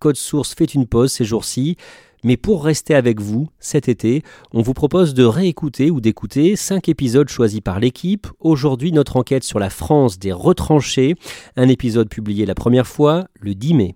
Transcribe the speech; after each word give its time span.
Code 0.00 0.16
Source 0.16 0.54
fait 0.54 0.74
une 0.74 0.86
pause 0.86 1.12
ces 1.12 1.26
jours-ci, 1.26 1.76
mais 2.24 2.38
pour 2.38 2.64
rester 2.64 2.94
avec 2.94 3.20
vous 3.20 3.48
cet 3.58 3.88
été, 3.88 4.22
on 4.52 4.62
vous 4.62 4.72
propose 4.72 5.12
de 5.12 5.24
réécouter 5.24 5.90
ou 5.90 6.00
d'écouter 6.00 6.56
cinq 6.56 6.88
épisodes 6.88 7.28
choisis 7.28 7.60
par 7.60 7.78
l'équipe. 7.78 8.26
Aujourd'hui, 8.40 8.92
notre 8.92 9.18
enquête 9.18 9.44
sur 9.44 9.58
la 9.58 9.68
France 9.68 10.18
des 10.18 10.32
retranchés, 10.32 11.16
un 11.56 11.68
épisode 11.68 12.08
publié 12.08 12.46
la 12.46 12.54
première 12.54 12.86
fois 12.86 13.26
le 13.40 13.54
10 13.54 13.74
mai. 13.74 13.94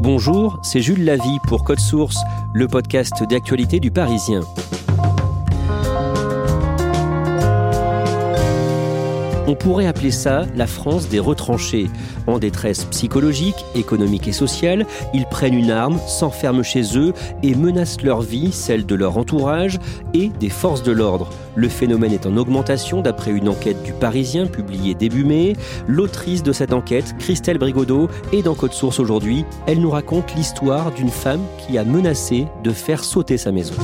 Bonjour, 0.00 0.58
c'est 0.62 0.80
Jules 0.80 1.04
Lavie 1.04 1.38
pour 1.46 1.62
Code 1.62 1.78
Source, 1.78 2.18
le 2.54 2.66
podcast 2.68 3.22
d'actualité 3.28 3.80
du 3.80 3.90
Parisien. 3.90 4.40
On 9.48 9.54
pourrait 9.56 9.86
appeler 9.86 10.12
ça 10.12 10.44
la 10.54 10.68
France 10.68 11.08
des 11.08 11.18
retranchés. 11.18 11.90
En 12.28 12.38
détresse 12.38 12.84
psychologique, 12.84 13.64
économique 13.74 14.28
et 14.28 14.32
sociale, 14.32 14.86
ils 15.12 15.26
prennent 15.26 15.54
une 15.54 15.72
arme, 15.72 15.98
s'enferment 16.06 16.62
chez 16.62 16.96
eux 16.96 17.12
et 17.42 17.56
menacent 17.56 18.02
leur 18.02 18.22
vie, 18.22 18.52
celle 18.52 18.86
de 18.86 18.94
leur 18.94 19.18
entourage 19.18 19.78
et 20.14 20.28
des 20.28 20.48
forces 20.48 20.84
de 20.84 20.92
l'ordre. 20.92 21.28
Le 21.56 21.68
phénomène 21.68 22.12
est 22.12 22.26
en 22.26 22.36
augmentation 22.36 23.02
d'après 23.02 23.32
une 23.32 23.48
enquête 23.48 23.82
du 23.82 23.92
Parisien 23.92 24.46
publiée 24.46 24.94
début 24.94 25.24
mai. 25.24 25.54
L'autrice 25.88 26.44
de 26.44 26.52
cette 26.52 26.72
enquête, 26.72 27.16
Christelle 27.18 27.58
Brigodeau, 27.58 28.08
est 28.32 28.42
dans 28.42 28.54
Code 28.54 28.72
Source 28.72 29.00
aujourd'hui. 29.00 29.44
Elle 29.66 29.80
nous 29.80 29.90
raconte 29.90 30.34
l'histoire 30.36 30.92
d'une 30.92 31.10
femme 31.10 31.42
qui 31.58 31.78
a 31.78 31.84
menacé 31.84 32.46
de 32.62 32.70
faire 32.70 33.02
sauter 33.02 33.38
sa 33.38 33.50
maison. 33.50 33.74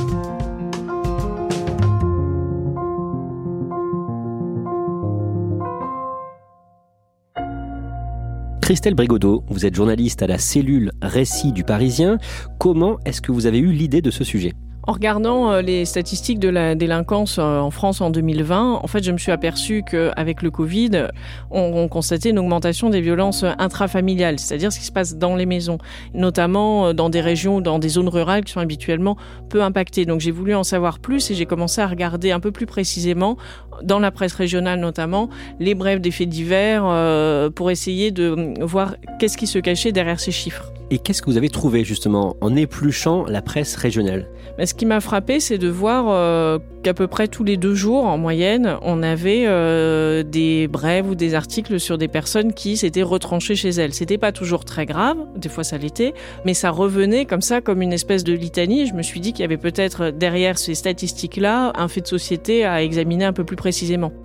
Christelle 8.69 8.93
Brigodeau, 8.93 9.43
vous 9.47 9.65
êtes 9.65 9.73
journaliste 9.73 10.21
à 10.21 10.27
la 10.27 10.37
cellule 10.37 10.91
Récit 11.01 11.53
du 11.53 11.63
Parisien. 11.63 12.19
Comment 12.59 12.99
est-ce 13.03 13.19
que 13.19 13.31
vous 13.31 13.47
avez 13.47 13.57
eu 13.57 13.71
l'idée 13.71 14.03
de 14.03 14.11
ce 14.11 14.23
sujet? 14.23 14.53
En 14.89 14.93
regardant 14.93 15.51
euh, 15.51 15.61
les 15.61 15.85
statistiques 15.85 16.39
de 16.39 16.49
la 16.49 16.73
délinquance 16.73 17.37
euh, 17.37 17.59
en 17.59 17.69
France 17.69 18.01
en 18.01 18.09
2020, 18.09 18.79
en 18.81 18.87
fait, 18.87 19.03
je 19.03 19.11
me 19.11 19.17
suis 19.19 19.31
aperçu 19.31 19.83
qu'avec 19.83 20.41
le 20.41 20.49
Covid, 20.49 21.09
on, 21.51 21.61
on, 21.75 21.87
constatait 21.87 22.31
une 22.31 22.39
augmentation 22.39 22.89
des 22.89 22.99
violences 23.01 23.45
intrafamiliales, 23.59 24.39
c'est-à-dire 24.39 24.71
ce 24.71 24.79
qui 24.79 24.85
se 24.85 24.91
passe 24.91 25.15
dans 25.15 25.35
les 25.35 25.45
maisons, 25.45 25.77
notamment 26.15 26.87
euh, 26.87 26.93
dans 26.93 27.09
des 27.09 27.21
régions, 27.21 27.61
dans 27.61 27.77
des 27.77 27.89
zones 27.89 28.09
rurales 28.09 28.43
qui 28.45 28.53
sont 28.53 28.61
habituellement 28.61 29.15
peu 29.49 29.61
impactées. 29.61 30.05
Donc 30.05 30.21
j'ai 30.21 30.31
voulu 30.31 30.55
en 30.55 30.63
savoir 30.63 30.97
plus 30.97 31.29
et 31.29 31.35
j'ai 31.35 31.45
commencé 31.45 31.81
à 31.81 31.87
regarder 31.87 32.31
un 32.31 32.39
peu 32.39 32.51
plus 32.51 32.65
précisément, 32.65 33.37
dans 33.83 33.99
la 33.99 34.11
presse 34.11 34.33
régionale 34.33 34.79
notamment, 34.79 35.29
les 35.59 35.75
brèves 35.75 36.01
des 36.01 36.11
faits 36.11 36.29
divers 36.29 36.83
euh, 36.85 37.49
pour 37.49 37.71
essayer 37.71 38.11
de 38.11 38.53
voir 38.61 38.95
qu'est-ce 39.19 39.37
qui 39.37 39.47
se 39.47 39.59
cachait 39.59 39.91
derrière 39.91 40.19
ces 40.19 40.31
chiffres. 40.31 40.71
Et 40.91 40.97
qu'est-ce 40.97 41.21
que 41.21 41.29
vous 41.29 41.37
avez 41.37 41.49
trouvé 41.49 41.83
justement 41.83 42.35
en 42.41 42.55
épluchant 42.55 43.25
la 43.25 43.43
presse 43.43 43.75
régionale? 43.75 44.27
Mais 44.57 44.65
Ce 44.65 44.73
qui 44.73 44.85
m'a 44.87 44.99
frappé, 44.99 45.39
c'est 45.39 45.59
de 45.59 45.67
voir 45.69 46.05
euh, 46.09 46.57
qu'à 46.83 46.95
peu 46.95 47.07
près 47.07 47.27
tous 47.27 47.43
les 47.43 47.57
deux 47.57 47.75
jours, 47.75 48.05
en 48.05 48.17
moyenne, 48.17 48.75
on 48.81 49.03
avait 49.03 49.43
euh, 49.45 50.23
des 50.23 50.67
brèves 50.67 51.07
ou 51.07 51.15
des 51.15 51.35
articles 51.35 51.79
sur 51.79 51.99
des 51.99 52.07
personnes 52.07 52.53
qui 52.53 52.75
s'étaient 52.75 53.03
retranchées 53.03 53.55
chez 53.55 53.69
elles. 53.69 53.93
C'était 53.93 54.17
pas 54.17 54.31
toujours 54.31 54.65
très 54.65 54.87
grave, 54.87 55.17
des 55.35 55.47
fois 55.47 55.63
ça 55.63 55.77
l'était, 55.77 56.13
mais 56.43 56.55
ça 56.55 56.71
revenait 56.71 57.25
comme 57.25 57.41
ça, 57.41 57.61
comme 57.61 57.83
une 57.83 57.93
espèce 57.93 58.23
de 58.23 58.33
litanie. 58.33 58.87
Je 58.87 58.95
me 58.95 59.03
suis 59.03 59.19
dit 59.19 59.31
qu'il 59.31 59.41
y 59.41 59.45
avait 59.45 59.57
peut-être 59.57 60.09
derrière 60.09 60.57
ces 60.57 60.73
statistiques-là 60.73 61.71
un 61.75 61.87
fait 61.87 62.01
de 62.01 62.07
société 62.07 62.65
à 62.65 62.81
examiner 62.81 63.25
un 63.25 63.33
peu 63.33 63.43
plus 63.43 63.55
précisément. 63.55 63.68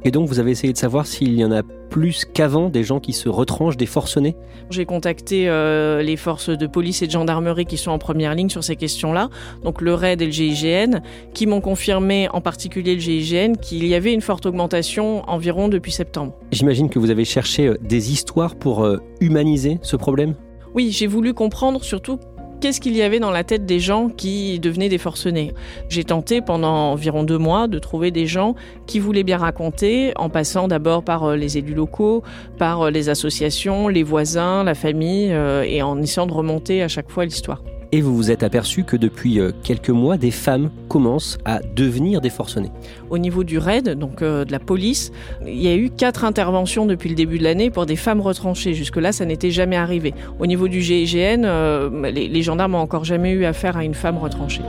Et 0.05 0.11
donc 0.11 0.29
vous 0.29 0.39
avez 0.39 0.51
essayé 0.51 0.73
de 0.73 0.79
savoir 0.79 1.07
s'il 1.07 1.35
y 1.35 1.45
en 1.45 1.53
a 1.53 1.63
plus 1.63 2.25
qu'avant 2.25 2.71
des 2.71 2.83
gens 2.83 2.99
qui 2.99 3.13
se 3.13 3.29
retranchent, 3.29 3.77
des 3.77 3.87
forcenés? 3.87 4.37
J'ai 4.71 4.85
contacté 4.85 5.49
euh, 5.49 6.03
les 6.03 6.17
forces 6.17 6.49
de 6.49 6.67
police 6.67 7.03
et 7.03 7.07
de 7.07 7.13
gendarmerie 7.13 7.67
qui 7.67 7.77
sont 7.77 7.91
en 7.91 7.99
première 7.99 8.35
ligne 8.35 8.49
sur 8.49 8.65
ces 8.65 8.77
questions-là, 8.77 9.29
donc 9.63 9.81
le 9.81 9.95
RAID 9.95 10.23
et 10.23 10.27
le 10.27 10.33
GIGN, 10.33 11.01
qui 11.35 11.47
m'ont 11.47 11.61
confirmé, 11.61 12.29
en 12.33 12.41
particulier 12.41 12.95
le 12.95 13.01
GIGN, 13.01 13.57
qu'il 13.61 13.87
y 13.87 13.95
avait 13.95 14.13
une 14.13 14.23
forte 14.23 14.47
augmentation 14.47 15.23
environ 15.29 15.69
depuis 15.69 15.93
septembre. 15.93 16.35
J'imagine 16.51 16.89
que 16.89 16.99
vous 16.99 17.11
avez 17.11 17.25
cherché 17.25 17.69
euh, 17.69 17.77
des 17.83 18.13
histoires 18.13 18.57
pour 18.57 18.85
euh, 18.85 18.99
humaniser 19.21 19.79
ce 19.83 19.97
problème? 19.97 20.35
Oui, 20.75 20.91
j'ai 20.91 21.07
voulu 21.07 21.35
comprendre 21.35 21.85
surtout 21.85 22.19
qu'est-ce 22.65 22.81
qu'il 22.81 22.97
y 22.97 23.03
avait 23.03 23.21
dans 23.21 23.31
la 23.31 23.45
tête 23.45 23.67
des 23.67 23.79
gens 23.79 24.09
qui 24.09 24.59
devenaient 24.59 24.89
des 24.89 24.97
forcenés? 24.97 25.53
J'ai 25.91 26.03
tenté 26.03 26.41
pendant 26.41 26.93
environ 26.93 27.23
deux 27.23 27.37
mois 27.37 27.69
de 27.69 27.79
trouver 27.79 28.11
des 28.11 28.27
gens 28.27 28.55
qui 28.87 29.01
voulaient 29.01 29.23
bien 29.23 29.37
raconter, 29.37 30.15
en 30.17 30.31
passant 30.31 30.67
d'abord 30.67 31.05
par 31.05 31.25
euh, 31.25 31.37
les 31.37 31.59
élus 31.59 31.75
locaux, 31.75 32.23
par 32.57 32.91
les 32.91 33.11
associations, 33.11 33.89
les 33.89 34.03
voisins, 34.03 34.65
la 34.65 34.75
famille, 34.75 35.31
et 35.67 35.83
en 35.83 36.01
essayant 36.01 36.27
de 36.27 36.33
remonter 36.33 36.83
à 36.83 36.89
chaque 36.89 37.11
fois 37.11 37.27
l'histoire. 37.27 37.63
Et 37.95 38.01
vous 38.01 38.17
vous 38.17 38.33
êtes 38.33 38.43
aperçu 38.43 38.83
que 38.83 38.97
depuis 38.97 39.39
quelques 39.63 39.91
mois, 39.91 40.17
des 40.17 40.33
femmes 40.33 40.69
commencent 40.89 41.39
à 41.45 41.61
devenir 41.61 42.21
des 42.21 42.29
forcenés. 42.29 42.73
Au 43.09 43.19
niveau 43.19 43.45
du 43.45 43.57
RAID, 43.57 43.91
donc 43.91 44.21
euh, 44.21 44.45
de 44.45 44.51
la 44.51 44.59
police, 44.59 45.13
il 45.47 45.63
y 45.63 45.69
a 45.69 45.77
eu 45.77 45.91
quatre 45.91 46.25
interventions 46.25 46.87
depuis 46.87 47.09
le 47.09 47.15
début 47.15 47.39
de 47.39 47.45
l'année 47.45 47.71
pour 47.71 47.87
des 47.87 47.95
femmes 47.95 48.21
retranchées. 48.21 48.75
Jusque-là, 48.75 49.13
ça 49.13 49.25
n'était 49.25 49.53
jamais 49.53 49.77
arrivé. 49.77 50.13
Au 50.41 50.47
niveau 50.47 50.67
du 50.67 50.83
GIGN, 50.83 51.45
euh, 51.45 52.11
les 52.11 52.43
gendarmes 52.43 52.73
n'ont 52.73 52.79
encore 52.79 53.05
jamais 53.05 53.31
eu 53.31 53.45
affaire 53.45 53.77
à 53.77 53.85
une 53.85 53.95
femme 53.95 54.19
retranchée. 54.19 54.63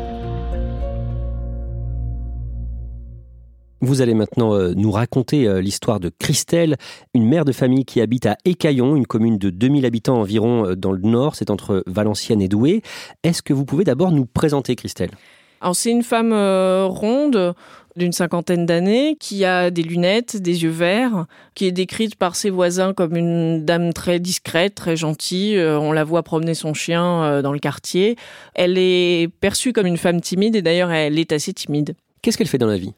Vous 3.82 4.02
allez 4.02 4.14
maintenant 4.14 4.56
euh, 4.56 4.74
nous 4.74 4.90
raconter 4.90 5.48
euh, 5.48 5.60
l'histoire 5.60 6.00
de 6.00 6.10
Christelle, 6.10 6.78
une 7.14 7.28
mère 7.28 7.44
de 7.44 7.52
famille 7.52 7.84
qui 7.84 8.00
habite 8.00 8.26
à 8.26 8.38
Écaillon, 8.46 8.96
une 8.96 9.06
commune 9.06 9.38
de 9.38 9.50
2000 9.50 9.86
habitants 9.86 10.22
environ 10.22 10.66
euh, 10.66 10.76
dans 10.76 10.94
le 10.94 11.02
nord, 11.02 11.36
c'est 11.36 11.50
entre 11.50 11.84
Valenciennes 11.86 12.42
et 12.42 12.48
Douai. 12.48 12.82
Est-ce 13.24 13.42
que 13.42 13.54
vous 13.54 13.66
pouvez 13.66 13.84
d'abord 13.84 14.12
nous 14.12 14.26
présenter 14.26 14.76
Christelle? 14.76 15.12
Alors 15.60 15.76
c'est 15.76 15.92
une 15.92 16.04
femme 16.04 16.34
ronde 16.34 17.56
d'une 17.96 18.12
cinquantaine 18.12 18.66
d'années, 18.66 19.16
qui 19.20 19.46
a 19.46 19.72
des 19.72 19.82
lunettes, 19.82 20.38
des 20.38 20.64
yeux 20.64 20.70
verts, 20.70 21.26
qui 21.56 21.66
est 21.66 21.72
décrite 21.72 22.16
par 22.18 22.36
ses 22.36 22.50
voisins 22.50 22.94
comme 22.94 23.16
une 23.16 23.66
dame 23.66 23.94
très 23.94 24.20
discrète, 24.20 24.76
très 24.76 24.96
gentille. 24.96 25.58
On 25.60 25.92
la 25.92 26.04
voit 26.04 26.22
promener 26.22 26.54
son 26.54 26.74
chien 26.74 27.42
dans 27.42 27.54
le 27.54 27.60
quartier. 27.60 28.16
Elle 28.54 28.78
est 28.78 29.30
perçue 29.40 29.74
comme 29.74 29.88
une 29.88 29.98
femme 29.98 30.22
timide 30.22 30.56
et 30.56 30.62
d'ailleurs 30.62 30.92
elle 30.92 31.18
est 31.18 31.32
assez 31.32 31.54
timide. 31.54 31.96
Qu'est-ce 32.26 32.40
qu'elle 32.40 32.48
fait 32.48 32.58
dans 32.58 32.66
la 32.66 32.80
vie? 32.80 32.92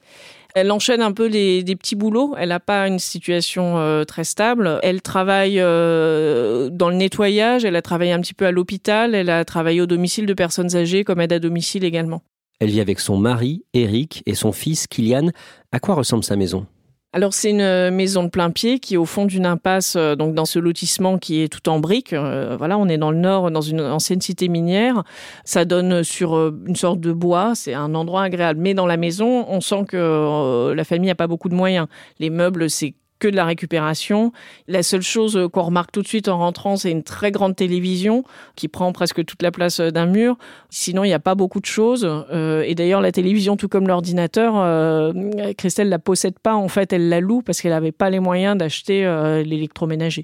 Elle 0.56 0.72
enchaîne 0.72 1.02
un 1.02 1.12
peu 1.12 1.28
les, 1.28 1.62
des 1.62 1.76
petits 1.76 1.98
boulots. 1.98 2.34
Elle 2.38 2.48
n'a 2.48 2.62
pas 2.62 2.88
une 2.88 2.98
situation 2.98 3.78
euh, 3.78 4.06
très 4.06 4.24
stable. 4.24 4.80
Elle 4.84 5.02
travaille 5.02 5.60
euh, 5.60 6.70
dans 6.70 6.90
le 6.90 6.96
nettoyage. 6.96 7.66
Elle 7.66 7.76
a 7.76 7.82
travaillé 7.82 8.14
un 8.14 8.22
petit 8.22 8.34
peu 8.34 8.46
à 8.46 8.52
l'hôpital. 8.52 9.14
Elle 9.14 9.30
a 9.30 9.44
travaillé 9.44 9.82
au 9.82 9.86
domicile 9.86 10.28
de 10.28 10.34
personnes 10.34 10.78
âgées 10.78 11.04
comme 11.04 11.20
aide 11.20 11.34
à 11.34 11.40
domicile 11.40 11.84
également. 11.84 12.22
Elle 12.62 12.70
vit 12.70 12.80
avec 12.80 13.02
son 13.02 13.18
mari, 13.18 13.66
Eric, 13.74 14.24
et 14.26 14.34
son 14.34 14.54
fils, 14.54 14.88
Kylian. 14.88 15.32
À 15.74 15.82
quoi 15.82 15.96
ressemble 15.96 16.24
sa 16.24 16.38
maison? 16.38 16.66
Alors 17.14 17.34
c'est 17.34 17.52
une 17.52 17.90
maison 17.90 18.24
de 18.24 18.30
plein 18.30 18.52
pied 18.52 18.80
qui 18.80 18.96
est 18.96 18.98
au 18.98 19.06
fond 19.06 19.26
d'une 19.26 19.46
impasse, 19.46 19.96
euh, 19.96 20.16
donc 20.16 20.36
dans 20.36 20.46
ce 20.46 20.60
lotissement 20.60 21.18
qui 21.18 21.42
est 21.42 21.48
tout 21.48 21.70
en 21.70 21.80
briques. 21.80 22.12
Euh, 22.12 22.56
voilà, 22.58 22.78
on 22.78 22.88
est 22.90 22.98
dans 22.98 23.12
le 23.12 23.18
nord, 23.18 23.50
dans 23.50 23.62
une 23.62 23.82
ancienne 23.82 24.20
cité 24.20 24.50
minière. 24.50 25.04
Ça 25.46 25.64
donne 25.64 26.04
sur 26.04 26.36
euh, 26.36 26.62
une 26.68 26.76
sorte 26.76 27.00
de 27.00 27.14
bois. 27.14 27.54
C'est 27.56 27.74
un 27.74 27.96
endroit 27.96 28.24
agréable. 28.24 28.60
Mais 28.60 28.74
dans 28.74 28.86
la 28.86 28.98
maison, 28.98 29.46
on 29.48 29.62
sent 29.62 29.86
que 29.88 30.74
la 30.76 30.84
famille 30.84 31.08
n'a 31.08 31.16
pas 31.16 31.28
beaucoup 31.28 31.50
de 31.50 31.56
moyens. 31.56 31.88
Les 32.20 32.30
meubles, 32.30 32.70
c'est 32.70 32.94
que 33.20 33.28
de 33.28 33.36
la 33.36 33.46
récupération. 33.46 34.32
La 34.68 34.84
seule 34.84 35.02
chose 35.02 35.40
qu'on 35.52 35.64
remarque 35.64 35.92
tout 35.92 36.02
de 36.02 36.08
suite 36.08 36.28
en 36.28 36.38
rentrant, 36.38 36.78
c'est 36.78 36.92
une 36.92 37.04
très 37.04 37.32
grande 37.32 37.56
télévision 37.56 38.24
qui 38.56 38.68
prend 38.68 38.92
presque 38.92 39.26
toute 39.26 39.42
la 39.42 39.52
place 39.52 39.80
d'un 39.80 40.06
mur. 40.06 40.38
Sinon, 40.70 41.04
il 41.04 41.08
n'y 41.08 41.14
a 41.14 41.20
pas 41.20 41.36
beaucoup 41.36 41.60
de 41.60 41.66
choses. 41.66 42.08
Euh, 42.32 42.64
et 42.66 42.76
d'ailleurs, 42.76 43.02
la 43.02 43.12
télévision, 43.12 43.58
tout 43.58 43.68
comme 43.68 43.88
l'ordinateur, 43.88 44.54
euh, 44.58 45.14
Christelle 45.58 45.90
la 45.90 46.00
possède 46.00 46.40
pas. 46.40 46.56
En 46.56 46.68
fait, 46.68 46.94
elle 46.94 47.10
la 47.10 47.20
loue 47.20 47.42
parce 47.42 47.62
qu'elle 47.62 47.72
n'avait 47.72 47.92
pas 47.92 48.10
les 48.10 48.20
moyens 48.20 48.58
d'acheter 48.58 49.06
euh, 49.06 49.44
l'électroménager. 49.44 50.24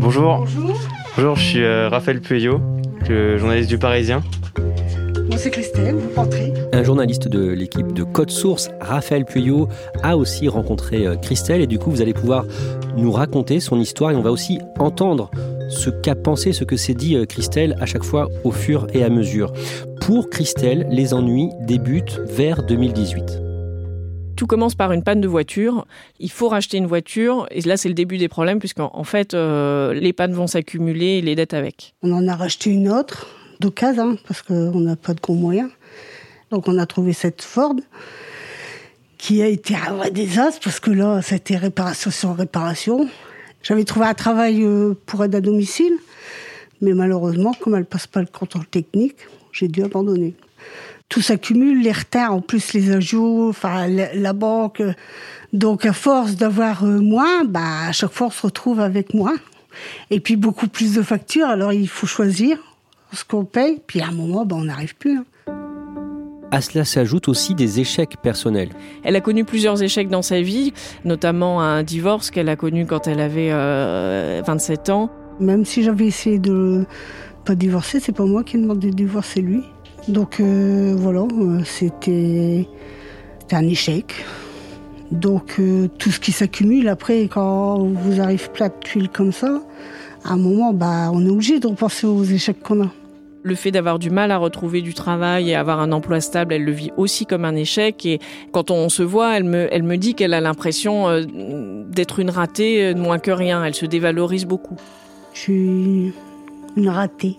Bonjour. 0.00 0.46
Bonjour. 1.16 1.36
je 1.36 1.42
suis 1.42 1.66
Raphaël 1.88 2.20
Pueyo, 2.20 2.60
journaliste 3.08 3.68
du 3.68 3.78
Parisien. 3.78 4.22
C'est 5.38 5.50
Christelle, 5.50 5.94
vous 5.94 6.10
rentrez. 6.16 6.52
Un 6.72 6.82
journaliste 6.82 7.28
de 7.28 7.50
l'équipe 7.50 7.92
de 7.92 8.02
Code 8.02 8.30
Source, 8.30 8.70
Raphaël 8.80 9.24
Pueyo, 9.24 9.68
a 10.02 10.16
aussi 10.16 10.48
rencontré 10.48 11.06
euh, 11.06 11.14
Christelle 11.14 11.60
et 11.60 11.68
du 11.68 11.78
coup, 11.78 11.92
vous 11.92 12.02
allez 12.02 12.12
pouvoir 12.12 12.44
nous 12.96 13.12
raconter 13.12 13.60
son 13.60 13.78
histoire 13.78 14.10
et 14.10 14.16
on 14.16 14.20
va 14.20 14.32
aussi 14.32 14.58
entendre 14.80 15.30
ce 15.70 15.90
qu'a 15.90 16.16
pensé, 16.16 16.52
ce 16.52 16.64
que 16.64 16.76
s'est 16.76 16.94
dit 16.94 17.14
euh, 17.14 17.24
Christelle 17.24 17.76
à 17.80 17.86
chaque 17.86 18.02
fois 18.02 18.28
au 18.42 18.50
fur 18.50 18.88
et 18.92 19.04
à 19.04 19.10
mesure. 19.10 19.52
Pour 20.00 20.28
Christelle, 20.28 20.88
les 20.90 21.14
ennuis 21.14 21.50
débutent 21.60 22.20
vers 22.26 22.64
2018. 22.64 23.40
Tout 24.34 24.46
commence 24.48 24.74
par 24.74 24.90
une 24.90 25.04
panne 25.04 25.20
de 25.20 25.28
voiture. 25.28 25.86
Il 26.18 26.32
faut 26.32 26.48
racheter 26.48 26.78
une 26.78 26.86
voiture 26.86 27.46
et 27.52 27.60
là 27.60 27.76
c'est 27.76 27.88
le 27.88 27.94
début 27.94 28.18
des 28.18 28.28
problèmes 28.28 28.58
puisqu'en 28.58 29.04
fait 29.04 29.34
euh, 29.34 29.94
les 29.94 30.12
pannes 30.12 30.32
vont 30.32 30.48
s'accumuler 30.48 31.18
et 31.18 31.20
les 31.20 31.36
dettes 31.36 31.54
avec. 31.54 31.94
On 32.02 32.12
en 32.12 32.26
a 32.26 32.34
racheté 32.34 32.70
une 32.70 32.88
autre 32.88 33.28
d'occasion, 33.60 34.10
hein, 34.10 34.16
parce 34.26 34.42
qu'on 34.42 34.80
n'a 34.80 34.96
pas 34.96 35.14
de 35.14 35.20
gros 35.20 35.34
moyens. 35.34 35.70
Donc 36.50 36.68
on 36.68 36.78
a 36.78 36.86
trouvé 36.86 37.12
cette 37.12 37.42
Ford 37.42 37.76
qui 39.18 39.42
a 39.42 39.46
été 39.46 39.74
un 39.74 39.94
vrai 39.94 40.10
désastre 40.10 40.60
parce 40.62 40.80
que 40.80 40.90
là, 40.90 41.20
c'était 41.22 41.56
réparation 41.56 42.10
sur 42.10 42.36
réparation. 42.36 43.08
J'avais 43.62 43.84
trouvé 43.84 44.06
un 44.06 44.14
travail 44.14 44.62
euh, 44.62 44.94
pour 45.06 45.24
aide 45.24 45.34
à 45.34 45.40
domicile, 45.40 45.92
mais 46.80 46.94
malheureusement, 46.94 47.52
comme 47.52 47.74
elle 47.74 47.84
passe 47.84 48.06
pas 48.06 48.20
le 48.20 48.26
contrôle 48.26 48.66
technique, 48.66 49.16
j'ai 49.52 49.68
dû 49.68 49.82
abandonner. 49.82 50.34
Tout 51.08 51.20
s'accumule, 51.20 51.82
les 51.82 51.92
retards, 51.92 52.32
en 52.32 52.40
plus 52.40 52.72
les 52.72 52.92
ajouts, 52.92 53.48
enfin 53.48 53.88
la, 53.88 54.32
banque. 54.32 54.82
Donc 55.52 55.84
à 55.84 55.92
force 55.92 56.36
d'avoir 56.36 56.84
euh, 56.84 57.00
moins, 57.00 57.44
bah 57.44 57.88
à 57.88 57.92
chaque 57.92 58.12
fois 58.12 58.28
on 58.28 58.30
se 58.30 58.42
retrouve 58.42 58.78
avec 58.78 59.14
moins. 59.14 59.36
Et 60.10 60.20
puis 60.20 60.36
beaucoup 60.36 60.68
plus 60.68 60.94
de 60.94 61.02
factures, 61.02 61.48
alors 61.48 61.72
il 61.72 61.88
faut 61.88 62.06
choisir 62.06 62.58
ce 63.12 63.24
qu'on 63.24 63.44
paye, 63.44 63.80
puis 63.86 64.00
à 64.00 64.08
un 64.08 64.12
moment, 64.12 64.44
ben, 64.44 64.56
on 64.56 64.64
n'arrive 64.64 64.96
plus. 64.96 65.18
Hein. 65.18 65.24
À 66.50 66.62
cela 66.62 66.84
s'ajoutent 66.84 67.28
aussi 67.28 67.54
des 67.54 67.80
échecs 67.80 68.16
personnels. 68.22 68.70
Elle 69.04 69.16
a 69.16 69.20
connu 69.20 69.44
plusieurs 69.44 69.82
échecs 69.82 70.08
dans 70.08 70.22
sa 70.22 70.40
vie, 70.40 70.72
notamment 71.04 71.60
un 71.60 71.82
divorce 71.82 72.30
qu'elle 72.30 72.48
a 72.48 72.56
connu 72.56 72.86
quand 72.86 73.06
elle 73.06 73.20
avait 73.20 73.50
27 73.50 74.88
euh, 74.88 74.92
ans. 74.92 75.10
Même 75.40 75.66
si 75.66 75.82
j'avais 75.82 76.06
essayé 76.06 76.38
de 76.38 76.86
pas 77.44 77.54
divorcer, 77.54 78.00
c'est 78.00 78.12
pas 78.12 78.24
moi 78.24 78.44
qui 78.44 78.56
ai 78.56 78.60
demandé 78.60 78.90
de 78.90 78.96
divorcer 78.96 79.42
lui. 79.42 79.62
Donc 80.08 80.40
euh, 80.40 80.94
voilà, 80.96 81.20
euh, 81.20 81.60
c'était 81.64 82.66
un 83.52 83.66
échec. 83.66 84.24
Donc 85.12 85.60
tout 85.98 86.10
ce 86.10 86.20
qui 86.20 86.32
s'accumule 86.32 86.88
après, 86.88 87.28
quand 87.28 87.78
vous 87.78 88.20
arrive 88.20 88.50
plein 88.50 88.68
de 88.68 88.74
tuiles 88.80 89.08
comme 89.08 89.32
ça, 89.32 89.62
à 90.24 90.32
un 90.32 90.36
moment, 90.36 90.72
bah, 90.72 91.10
on 91.12 91.24
est 91.24 91.30
obligé 91.30 91.60
de 91.60 91.66
repenser 91.66 92.06
aux 92.06 92.24
échecs 92.24 92.62
qu'on 92.62 92.84
a. 92.84 92.90
Le 93.48 93.54
fait 93.54 93.70
d'avoir 93.70 93.98
du 93.98 94.10
mal 94.10 94.30
à 94.30 94.36
retrouver 94.36 94.82
du 94.82 94.92
travail 94.92 95.48
et 95.48 95.54
avoir 95.54 95.80
un 95.80 95.90
emploi 95.90 96.20
stable, 96.20 96.52
elle 96.52 96.64
le 96.64 96.72
vit 96.72 96.90
aussi 96.98 97.24
comme 97.24 97.46
un 97.46 97.56
échec. 97.56 98.04
Et 98.04 98.18
quand 98.52 98.70
on 98.70 98.90
se 98.90 99.02
voit, 99.02 99.38
elle 99.38 99.44
me, 99.44 99.68
elle 99.72 99.84
me 99.84 99.96
dit 99.96 100.14
qu'elle 100.14 100.34
a 100.34 100.42
l'impression 100.42 101.08
euh, 101.08 101.24
d'être 101.88 102.18
une 102.18 102.28
ratée 102.28 102.88
euh, 102.88 102.94
moins 102.94 103.18
que 103.18 103.30
rien. 103.30 103.64
Elle 103.64 103.74
se 103.74 103.86
dévalorise 103.86 104.44
beaucoup. 104.44 104.76
Je 105.32 105.38
suis 105.40 106.12
une 106.76 106.90
ratée. 106.90 107.38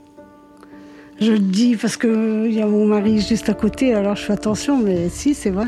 Je 1.21 1.33
le 1.33 1.37
dis 1.37 1.75
parce 1.75 1.95
qu'il 1.95 2.53
y 2.53 2.59
a 2.59 2.65
mon 2.65 2.87
mari 2.87 3.21
juste 3.21 3.47
à 3.49 3.53
côté, 3.53 3.93
alors 3.93 4.15
je 4.15 4.23
fais 4.23 4.33
attention, 4.33 4.79
mais 4.79 5.09
si, 5.09 5.35
c'est 5.35 5.51
vrai. 5.51 5.67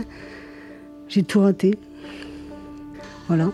J'ai 1.07 1.21
tout 1.21 1.41
raté. 1.41 1.77
Voilà. 3.27 3.51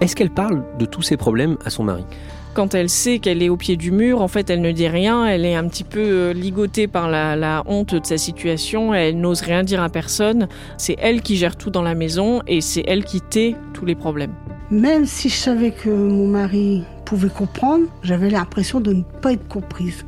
Est-ce 0.00 0.16
qu'elle 0.16 0.30
parle 0.30 0.64
de 0.78 0.86
tous 0.86 1.02
ces 1.02 1.18
problèmes 1.18 1.58
à 1.66 1.68
son 1.68 1.84
mari? 1.84 2.06
Quand 2.54 2.74
elle 2.74 2.88
sait 2.88 3.18
qu'elle 3.18 3.42
est 3.42 3.48
au 3.48 3.56
pied 3.56 3.76
du 3.76 3.90
mur, 3.90 4.20
en 4.20 4.28
fait, 4.28 4.50
elle 4.50 4.60
ne 4.60 4.72
dit 4.72 4.88
rien. 4.88 5.26
Elle 5.26 5.44
est 5.44 5.54
un 5.54 5.66
petit 5.68 5.84
peu 5.84 6.00
euh, 6.00 6.32
ligotée 6.32 6.86
par 6.86 7.08
la, 7.08 7.62
honte 7.66 7.94
de 7.94 8.06
sa 8.06 8.18
situation. 8.18 8.94
Elle 8.94 9.20
n'ose 9.20 9.40
rien 9.40 9.62
dire 9.62 9.82
à 9.82 9.88
personne. 9.88 10.48
C'est 10.76 10.96
elle 10.98 11.22
qui 11.22 11.36
gère 11.36 11.56
tout 11.56 11.70
dans 11.70 11.82
la 11.82 11.94
maison 11.94 12.42
et 12.46 12.60
c'est 12.60 12.84
elle 12.86 13.04
qui 13.04 13.20
tait 13.20 13.56
tous 13.72 13.84
les 13.84 13.94
problèmes. 13.94 14.32
Même 14.70 15.06
si 15.06 15.28
je 15.28 15.34
savais 15.34 15.70
que 15.70 15.90
mon 15.90 16.28
mari 16.28 16.84
pouvait 17.04 17.28
comprendre, 17.28 17.84
j'avais 18.02 18.30
l'impression 18.30 18.80
de 18.80 18.92
ne 18.92 19.02
pas 19.02 19.32
être 19.32 19.46
comprise. 19.48 20.04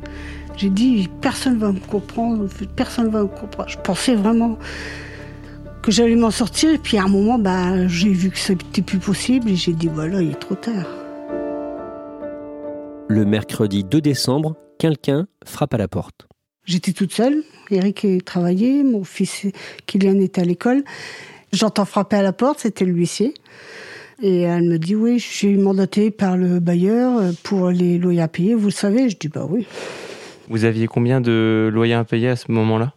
J'ai 0.57 0.69
dit, 0.69 1.09
personne 1.21 1.55
ne 1.55 1.59
va 1.59 1.71
me 1.71 1.79
comprendre, 1.79 2.47
personne 2.75 3.07
ne 3.07 3.11
va 3.11 3.21
me 3.23 3.27
comprendre. 3.27 3.69
Je 3.69 3.77
pensais 3.77 4.15
vraiment 4.15 4.57
que 5.81 5.91
j'allais 5.91 6.15
m'en 6.15 6.31
sortir. 6.31 6.71
Et 6.71 6.77
puis 6.77 6.97
à 6.97 7.03
un 7.03 7.09
moment, 7.09 7.37
bah, 7.37 7.87
j'ai 7.87 8.09
vu 8.09 8.29
que 8.29 8.39
c'était 8.39 8.81
plus 8.81 8.99
possible 8.99 9.49
et 9.49 9.55
j'ai 9.55 9.73
dit, 9.73 9.89
voilà, 9.93 10.21
il 10.21 10.31
est 10.31 10.39
trop 10.39 10.55
tard. 10.55 11.04
Le 13.15 13.23
mercredi 13.23 13.85
2 13.85 14.01
décembre, 14.01 14.57
quelqu'un 14.77 15.25
frappe 15.45 15.73
à 15.73 15.77
la 15.77 15.87
porte. 15.87 16.27
J'étais 16.65 16.91
toute 16.91 17.13
seule. 17.13 17.43
Eric 17.71 18.05
travaillait, 18.25 18.83
mon 18.83 19.05
fils 19.05 19.45
Kylian 19.85 20.19
était 20.19 20.41
à 20.41 20.43
l'école. 20.43 20.83
J'entends 21.53 21.85
frapper 21.85 22.17
à 22.17 22.21
la 22.21 22.33
porte, 22.33 22.59
c'était 22.59 22.83
l'huissier. 22.83 23.33
Et 24.21 24.41
elle 24.41 24.63
me 24.63 24.77
dit 24.77 24.95
Oui, 24.95 25.17
je 25.19 25.27
suis 25.27 25.55
mandatée 25.55 26.11
par 26.11 26.35
le 26.35 26.59
bailleur 26.59 27.31
pour 27.43 27.69
les 27.69 27.97
loyers 27.97 28.21
à 28.21 28.27
payer, 28.27 28.53
vous 28.53 28.65
le 28.65 28.71
savez 28.71 29.07
Je 29.07 29.15
dis 29.17 29.29
Bah 29.29 29.47
oui. 29.49 29.65
Vous 30.49 30.65
aviez 30.65 30.87
combien 30.87 31.21
de 31.21 31.69
loyers 31.71 31.93
à 31.93 32.03
payer 32.03 32.27
à 32.27 32.35
ce 32.35 32.51
moment-là? 32.51 32.91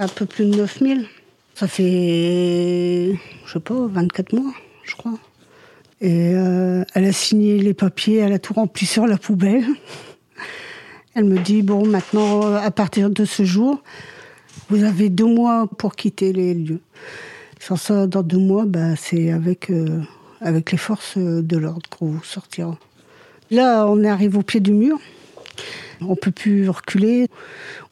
Un 0.00 0.08
peu 0.08 0.26
plus 0.26 0.46
de 0.46 0.56
9000. 0.56 1.06
Ça 1.54 1.68
fait, 1.68 3.12
je 3.46 3.52
sais 3.52 3.60
pas, 3.60 3.86
24 3.86 4.32
mois, 4.32 4.52
je 4.82 4.96
crois. 4.96 5.14
Et 6.00 6.32
euh, 6.34 6.84
elle 6.94 7.04
a 7.06 7.12
signé 7.12 7.58
les 7.58 7.74
papiers, 7.74 8.18
elle 8.18 8.32
a 8.32 8.38
tout 8.38 8.54
rempli 8.54 8.86
sur 8.86 9.06
la 9.06 9.18
poubelle. 9.18 9.64
Elle 11.14 11.24
me 11.24 11.38
dit 11.38 11.62
bon, 11.62 11.84
maintenant, 11.84 12.44
euh, 12.44 12.56
à 12.56 12.70
partir 12.70 13.10
de 13.10 13.24
ce 13.24 13.44
jour, 13.44 13.82
vous 14.70 14.84
avez 14.84 15.08
deux 15.08 15.26
mois 15.26 15.66
pour 15.78 15.96
quitter 15.96 16.32
les 16.32 16.54
lieux. 16.54 16.80
Sans 17.58 17.76
ça, 17.76 18.06
dans 18.06 18.22
deux 18.22 18.38
mois, 18.38 18.64
bah, 18.64 18.94
c'est 18.94 19.32
avec, 19.32 19.70
euh, 19.70 20.00
avec 20.40 20.70
les 20.70 20.78
forces 20.78 21.18
de 21.18 21.56
l'ordre 21.56 21.88
qu'on 21.90 22.06
vous 22.06 22.24
sortira. 22.24 22.78
Là, 23.50 23.86
on 23.88 24.04
arrive 24.04 24.36
au 24.36 24.42
pied 24.42 24.60
du 24.60 24.72
mur. 24.72 24.98
On 26.00 26.14
peut 26.14 26.30
plus 26.30 26.68
reculer. 26.68 27.26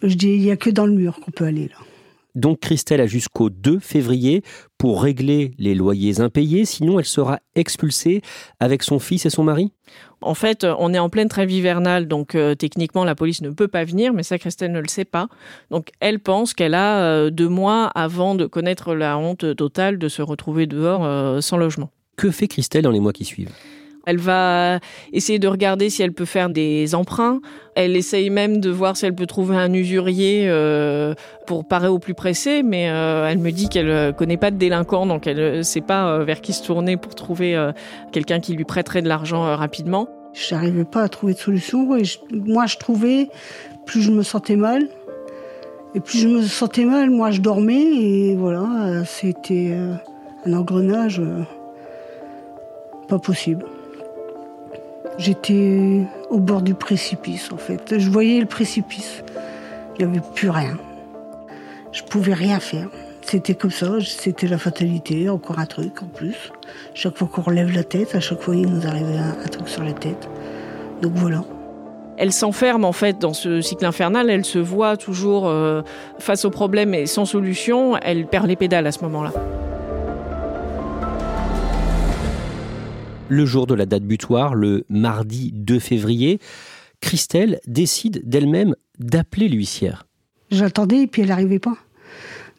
Je 0.03 0.15
dis, 0.15 0.29
il 0.29 0.43
n'y 0.43 0.53
a 0.53 0.57
que 0.57 0.71
dans 0.71 0.87
le 0.87 0.93
mur 0.93 1.19
qu'on 1.19 1.33
peut 1.33 1.47
aller 1.47 1.69
là. 1.69 1.86
Donc 2.37 2.61
Christelle 2.61 3.01
a 3.01 3.07
jusqu'au 3.07 3.51
2 3.51 3.81
février 3.81 4.43
pour 4.79 5.03
régler 5.03 5.53
les 5.59 5.75
loyers 5.75 6.21
impayés, 6.21 6.67
sinon 6.67 6.99
elle 6.99 7.07
sera 7.07 7.41
expulsée 7.55 8.21
avec 8.61 8.83
son 8.83 8.99
fils 8.99 9.27
et 9.27 9.31
son 9.31 9.43
mari? 9.43 9.73
En 10.21 10.35
fait, 10.35 10.67
on 10.79 10.93
est 10.93 10.99
en 10.99 11.09
pleine 11.09 11.29
trêve 11.29 11.51
hivernale, 11.51 12.07
donc 12.09 12.35
euh, 12.35 12.55
techniquement 12.55 13.05
la 13.05 13.15
police 13.15 13.41
ne 13.41 13.51
peut 13.51 13.69
pas 13.69 13.85
venir, 13.85 14.13
mais 14.13 14.23
ça 14.23 14.39
Christelle 14.39 14.73
ne 14.73 14.81
le 14.81 14.89
sait 14.89 15.05
pas. 15.07 15.29
Donc 15.71 15.89
elle 16.01 16.21
pense 16.21 16.53
qu'elle 16.53 16.75
a 16.75 17.01
euh, 17.01 17.31
deux 17.31 17.49
mois 17.49 17.87
avant 17.95 18.35
de 18.35 18.47
connaître 18.47 18.95
la 18.95 19.17
honte 19.17 19.57
totale 19.57 19.99
de 19.99 20.09
se 20.09 20.21
retrouver 20.21 20.67
dehors 20.67 21.05
euh, 21.05 21.41
sans 21.41 21.57
logement. 21.57 21.91
Que 22.17 22.31
fait 22.31 22.49
Christelle 22.49 22.83
dans 22.83 22.91
les 22.91 23.01
mois 23.01 23.13
qui 23.13 23.25
suivent? 23.25 23.53
Elle 24.07 24.19
va 24.19 24.79
essayer 25.13 25.41
de 25.41 25.49
regarder 25.49 25.91
si 25.91 26.03
elle 26.03 26.13
peut 26.13 26.25
faire 26.25 26.49
des 26.49 26.95
emprunts. 26.95 27.41
Elle 27.75 27.97
essaye 27.97 28.31
même 28.31 28.61
de 28.61 28.71
voir 28.71 28.97
si 28.97 29.05
elle 29.05 29.15
peut 29.15 29.27
trouver 29.27 29.57
un 29.57 29.73
usurier 29.73 30.47
euh, 30.47 31.15
pour 31.47 31.67
parer 31.67 31.89
au 31.89 31.99
plus 31.99 32.15
pressé, 32.15 32.63
mais 32.63 32.89
euh, 32.89 33.29
elle 33.29 33.39
me 33.39 33.51
dit 33.51 33.69
qu'elle 33.69 33.91
euh, 33.91 34.13
connaît 34.13 34.37
pas 34.37 34.53
de 34.53 34.57
délinquants, 34.57 35.07
donc 35.07 35.27
elle 35.27 35.59
ne 35.59 35.63
sait 35.63 35.81
pas 35.81 36.21
vers 36.21 36.41
qui 36.41 36.53
se 36.53 36.65
tourner 36.65 36.97
pour 36.97 37.17
trouver 37.17 37.71
quelqu'un 38.13 38.39
qui 38.39 38.55
lui 38.55 38.65
prêterait 38.65 39.03
de 39.03 39.09
l'argent 39.09 39.57
rapidement. 39.57 40.09
Je 40.33 40.55
n'arrivais 40.55 40.85
pas 40.85 41.03
à 41.03 41.09
trouver 41.09 41.35
de 41.35 41.39
solution. 41.39 41.97
Et 41.97 42.05
moi, 42.31 42.67
je 42.67 42.77
trouvais, 42.77 43.29
plus 43.87 44.03
je 44.03 44.13
me 44.13 44.23
sentais 44.23 44.57
mal, 44.57 44.89
et 45.97 46.01
plus 46.01 46.19
je 46.19 46.29
me 46.29 46.43
sentais 46.43 46.85
mal, 46.85 47.11
moi, 47.11 47.33
je 47.33 47.41
dormais, 47.41 47.83
et 47.83 48.37
voilà, 48.37 49.05
c'était 49.05 49.77
un 50.45 50.53
engrenage 50.53 51.21
pas 53.09 53.19
possible. 53.19 53.65
J'étais 55.19 56.03
au 56.29 56.39
bord 56.39 56.63
du 56.63 56.75
précipice 56.75 57.51
en 57.53 57.57
fait. 57.57 57.99
Je 57.99 58.11
voyais 58.11 58.39
le 58.41 58.47
précipice. 58.47 59.23
Il 59.99 60.07
n'y 60.07 60.13
avait 60.13 60.27
plus 60.35 60.51
rien. 60.51 60.77
Je 61.93 62.03
pouvais 62.03 62.35
rien 62.35 62.61
faire. 62.61 62.89
C'était 63.23 63.55
comme 63.55 63.71
ça, 63.71 63.89
c'était 64.03 64.47
la 64.47 64.59
fatalité, 64.59 65.29
encore 65.29 65.59
un 65.59 65.67
truc 65.67 66.03
en 66.03 66.07
plus. 66.07 66.53
Chaque 66.95 67.17
fois 67.17 67.27
qu'on 67.27 67.43
relève 67.43 67.75
la 67.75 67.83
tête, 67.83 68.15
à 68.15 68.21
chaque 68.21 68.41
fois 68.41 68.55
il 68.55 68.71
nous 68.71 68.87
arrivait 68.87 69.19
un, 69.19 69.49
truc 69.49 69.69
sur 69.69 69.83
la 69.83 69.93
tête. 69.93 70.29
Donc 71.03 71.13
voilà. 71.15 71.43
Elle 72.19 72.33
s'enferme 72.33 72.85
en 72.85 72.93
fait 72.93 73.19
dans 73.19 73.33
ce 73.33 73.61
cycle 73.61 73.85
infernal, 73.85 74.31
elle 74.31 74.45
se 74.45 74.59
voit 74.59 74.97
toujours 74.97 75.49
euh, 75.49 75.83
face 76.19 76.45
aux 76.45 76.51
problèmes 76.51 76.95
et 76.95 77.07
sans 77.07 77.25
solution, 77.25 77.97
elle 77.97 78.27
perd 78.27 78.47
les 78.47 78.57
pédales 78.57 78.87
à 78.87 78.93
ce 78.93 79.01
moment-là. 79.03 79.33
Le 83.29 83.45
jour 83.45 83.67
de 83.67 83.75
la 83.75 83.87
date 83.87 84.05
butoir, 84.05 84.55
le 84.55 84.85
mardi 84.89 85.51
2 85.53 85.81
février, 85.81 86.39
Christelle 87.01 87.61
décide 87.67 88.23
d'elle-même 88.25 88.77
d'appeler 89.01 89.49
l'huissière. 89.49 90.07
J'attendais 90.53 91.03
et 91.03 91.07
puis 91.09 91.23
elle 91.23 91.29
n'arrivait 91.29 91.59
pas. 91.59 91.77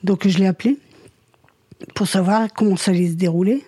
Donc 0.03 0.27
je 0.27 0.38
l'ai 0.38 0.45
appelée 0.45 0.77
pour 1.95 2.07
savoir 2.07 2.51
comment 2.53 2.75
ça 2.75 2.91
allait 2.91 3.07
se 3.07 3.15
dérouler. 3.15 3.63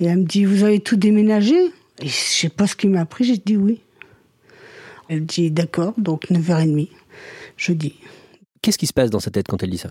Et 0.00 0.04
elle 0.04 0.18
me 0.18 0.24
dit, 0.24 0.44
vous 0.44 0.64
avez 0.64 0.80
tout 0.80 0.96
déménagé? 0.96 1.56
Et 2.00 2.08
je 2.08 2.10
sais 2.10 2.48
pas 2.50 2.66
ce 2.66 2.76
qui 2.76 2.88
m'a 2.88 3.00
appris, 3.00 3.24
j'ai 3.24 3.38
dit 3.38 3.56
oui. 3.56 3.80
Elle 5.08 5.24
dit, 5.24 5.50
d'accord, 5.50 5.94
donc 5.96 6.30
9h30, 6.30 6.88
jeudi. 7.56 7.94
Qu'est-ce 8.60 8.78
qui 8.78 8.86
se 8.86 8.92
passe 8.92 9.10
dans 9.10 9.20
sa 9.20 9.30
tête 9.30 9.46
quand 9.48 9.62
elle 9.62 9.70
dit 9.70 9.78
ça? 9.78 9.90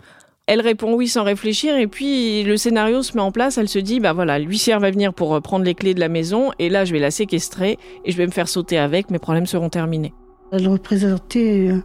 Elle 0.52 0.60
répond 0.60 0.94
oui 0.94 1.08
sans 1.08 1.24
réfléchir 1.24 1.78
et 1.78 1.88
puis 1.88 2.44
le 2.44 2.58
scénario 2.58 3.04
se 3.04 3.16
met 3.16 3.22
en 3.22 3.32
place. 3.32 3.58
Elle 3.58 3.70
se 3.70 3.80
dit 3.80 4.02
bah 4.02 4.12
voilà, 4.12 4.38
l'huissière 4.38 4.82
va 4.82 4.92
venir 4.92 5.14
pour 5.14 5.34
euh, 5.34 5.40
prendre 5.40 5.64
les 5.64 5.76
clés 5.76 5.94
de 5.94 6.02
la 6.02 6.10
maison 6.10 6.52
et 6.60 6.68
là 6.68 6.84
je 6.84 6.92
vais 6.92 7.00
la 7.00 7.10
séquestrer 7.10 7.80
et 8.04 8.12
je 8.12 8.18
vais 8.18 8.26
me 8.26 8.32
faire 8.32 8.50
sauter 8.50 8.78
avec. 8.78 9.12
Mes 9.12 9.20
problèmes 9.20 9.46
seront 9.46 9.70
terminés. 9.70 10.14
Elle 10.52 10.68
représentait 10.68 11.70
euh, 11.70 11.78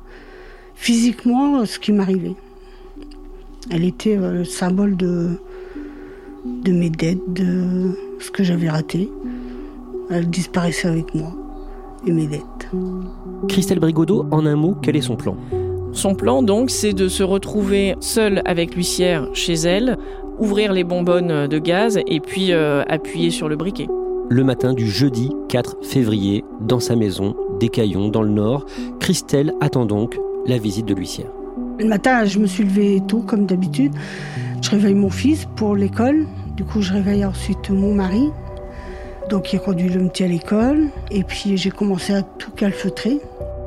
physiquement 0.74 1.64
ce 1.64 1.78
qui 1.78 1.92
m'arrivait. 1.92 2.34
Elle 3.70 3.84
était 3.84 4.16
euh, 4.16 4.32
le 4.32 4.44
symbole 4.44 4.96
de, 4.96 5.38
de 6.44 6.72
mes 6.72 6.90
dettes, 6.90 7.32
de 7.32 7.96
ce 8.18 8.32
que 8.32 8.42
j'avais 8.42 8.68
raté. 8.68 9.08
Elle 10.10 10.28
disparaissait 10.28 10.88
avec 10.88 11.14
moi 11.14 11.32
et 12.04 12.10
mes 12.10 12.26
dettes. 12.26 12.42
Christelle 13.48 13.78
Brigodeau, 13.78 14.26
en 14.32 14.44
un 14.44 14.56
mot, 14.56 14.76
quel 14.82 14.96
est 14.96 15.02
son 15.02 15.14
plan? 15.14 15.36
Son 15.96 16.14
plan, 16.14 16.42
donc, 16.42 16.68
c'est 16.68 16.92
de 16.92 17.08
se 17.08 17.22
retrouver 17.22 17.96
seule 18.00 18.42
avec 18.44 18.74
l'huissière 18.74 19.30
chez 19.32 19.54
elle, 19.54 19.96
ouvrir 20.38 20.74
les 20.74 20.84
bonbonnes 20.84 21.46
de 21.46 21.58
gaz 21.58 21.98
et 22.06 22.20
puis 22.20 22.52
euh, 22.52 22.82
appuyer 22.86 23.30
sur 23.30 23.48
le 23.48 23.56
briquet. 23.56 23.86
Le 24.28 24.44
matin 24.44 24.74
du 24.74 24.86
jeudi 24.90 25.32
4 25.48 25.78
février, 25.80 26.44
dans 26.60 26.80
sa 26.80 26.96
maison, 26.96 27.34
des 27.60 27.70
Caillons, 27.70 28.08
dans 28.08 28.20
le 28.20 28.28
Nord, 28.28 28.66
Christelle 29.00 29.54
attend 29.62 29.86
donc 29.86 30.18
la 30.44 30.58
visite 30.58 30.84
de 30.84 30.92
l'huissière. 30.92 31.30
Le 31.78 31.86
matin, 31.86 32.26
je 32.26 32.40
me 32.40 32.46
suis 32.46 32.64
levée 32.64 33.02
tôt, 33.08 33.20
comme 33.20 33.46
d'habitude. 33.46 33.94
Je 34.60 34.68
réveille 34.68 34.94
mon 34.94 35.10
fils 35.10 35.48
pour 35.56 35.74
l'école. 35.74 36.26
Du 36.58 36.64
coup, 36.64 36.82
je 36.82 36.92
réveille 36.92 37.24
ensuite 37.24 37.70
mon 37.70 37.94
mari. 37.94 38.28
Donc, 39.30 39.54
il 39.54 39.60
conduit 39.60 39.88
le 39.88 40.06
petit 40.08 40.24
à 40.24 40.28
l'école. 40.28 40.88
Et 41.10 41.24
puis, 41.24 41.56
j'ai 41.56 41.70
commencé 41.70 42.12
à 42.12 42.20
tout 42.20 42.50
calfeutrer. 42.50 43.18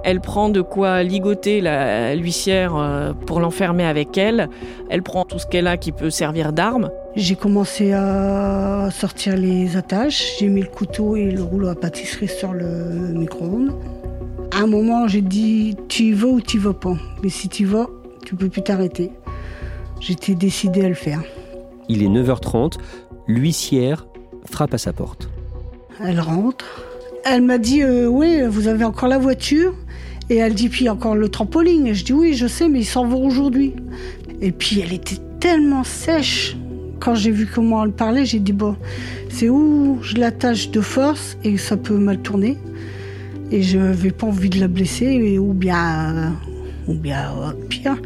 Elle 0.04 0.22
prend 0.22 0.50
de 0.50 0.62
quoi 0.62 1.04
ligoter 1.04 1.62
l'huissière 2.16 2.76
euh, 2.76 3.14
pour 3.14 3.40
l'enfermer 3.40 3.86
avec 3.86 4.18
elle. 4.18 4.50
Elle 4.90 5.04
prend 5.04 5.26
tout 5.26 5.40
ce 5.40 5.46
qu'elle 5.46 5.68
a 5.68 5.78
qui 5.78 5.92
peut 5.92 6.10
servir 6.10 6.54
d'arme. 6.54 6.90
J'ai 7.16 7.36
commencé 7.36 7.92
à 7.92 8.90
sortir 8.92 9.36
les 9.36 9.76
attaches. 9.76 10.38
J'ai 10.40 10.48
mis 10.48 10.62
le 10.62 10.68
couteau 10.68 11.16
et 11.16 11.30
le 11.32 11.44
rouleau 11.44 11.68
à 11.68 11.76
pâtisserie 11.76 12.28
sur 12.28 12.54
le 12.54 13.14
micro-ondes. 13.14 13.76
À 14.52 14.64
un 14.64 14.68
moment, 14.68 15.08
j'ai 15.08 15.22
dit 15.22 15.76
tu 15.90 16.04
y 16.04 16.12
vas 16.14 16.28
ou 16.28 16.42
tu 16.42 16.58
y 16.58 16.60
vas 16.60 16.74
pas? 16.74 16.96
Mais 17.24 17.30
si 17.30 17.50
tu 17.50 17.64
y 17.64 17.66
vas, 17.66 17.88
tu 18.26 18.36
peux 18.36 18.50
plus 18.50 18.62
t'arrêter. 18.62 19.12
J'étais 20.00 20.34
décidée 20.34 20.86
à 20.86 20.90
le 20.90 20.96
faire. 20.96 21.22
Il 21.90 22.04
est 22.04 22.08
9h30. 22.08 22.78
L'huissière 23.28 24.08
frappe 24.46 24.74
à 24.74 24.78
sa 24.78 24.94
porte. 24.94 25.30
Elle 26.04 26.20
rentre. 26.20 26.86
Elle 27.26 27.42
m'a 27.42 27.58
dit 27.58 27.84
euh, 27.84 28.08
Oui, 28.08 28.42
vous 28.48 28.68
avez 28.68 28.86
encore 28.86 29.10
la 29.10 29.18
voiture? 29.18 29.74
Et 30.30 30.36
elle 30.38 30.54
dit 30.54 30.70
Puis 30.70 30.90
encore 30.90 31.16
le 31.16 31.30
trampoline. 31.30 31.88
Et 31.88 31.94
je 31.94 32.06
dis 32.06 32.14
Oui, 32.14 32.34
je 32.34 32.48
sais, 32.48 32.70
mais 32.70 32.82
ils 32.82 32.86
s'en 32.86 33.08
vont 33.08 33.26
aujourd'hui. 33.26 33.74
Et 34.42 34.52
puis 34.52 34.80
elle 34.80 34.94
était 34.94 35.18
tellement 35.40 35.84
sèche. 35.84 36.56
Quand 37.00 37.16
j'ai 37.16 37.32
vu 37.32 37.48
comment 37.48 37.84
elle 37.86 37.92
parlait, 37.92 38.26
j'ai 38.26 38.40
dit 38.40 38.54
Bon, 38.54 38.76
c'est 39.30 39.50
où 39.50 39.98
je 40.02 40.16
l'attache 40.16 40.70
de 40.72 40.82
force 40.82 41.38
et 41.44 41.58
ça 41.58 41.78
peut 41.78 41.98
mal 41.98 42.20
tourner. 42.20 42.58
Et 43.52 43.64
je 43.64 43.80
n'avais 43.80 44.12
pas 44.12 44.28
envie 44.28 44.50
de 44.50 44.60
la 44.60 44.68
blesser, 44.68 45.40
ou 45.40 45.54
bien, 45.54 46.16
euh, 46.16 46.30
ou 46.88 46.94
bien 46.94 47.32
euh, 47.42 47.52
pire. 47.68 47.98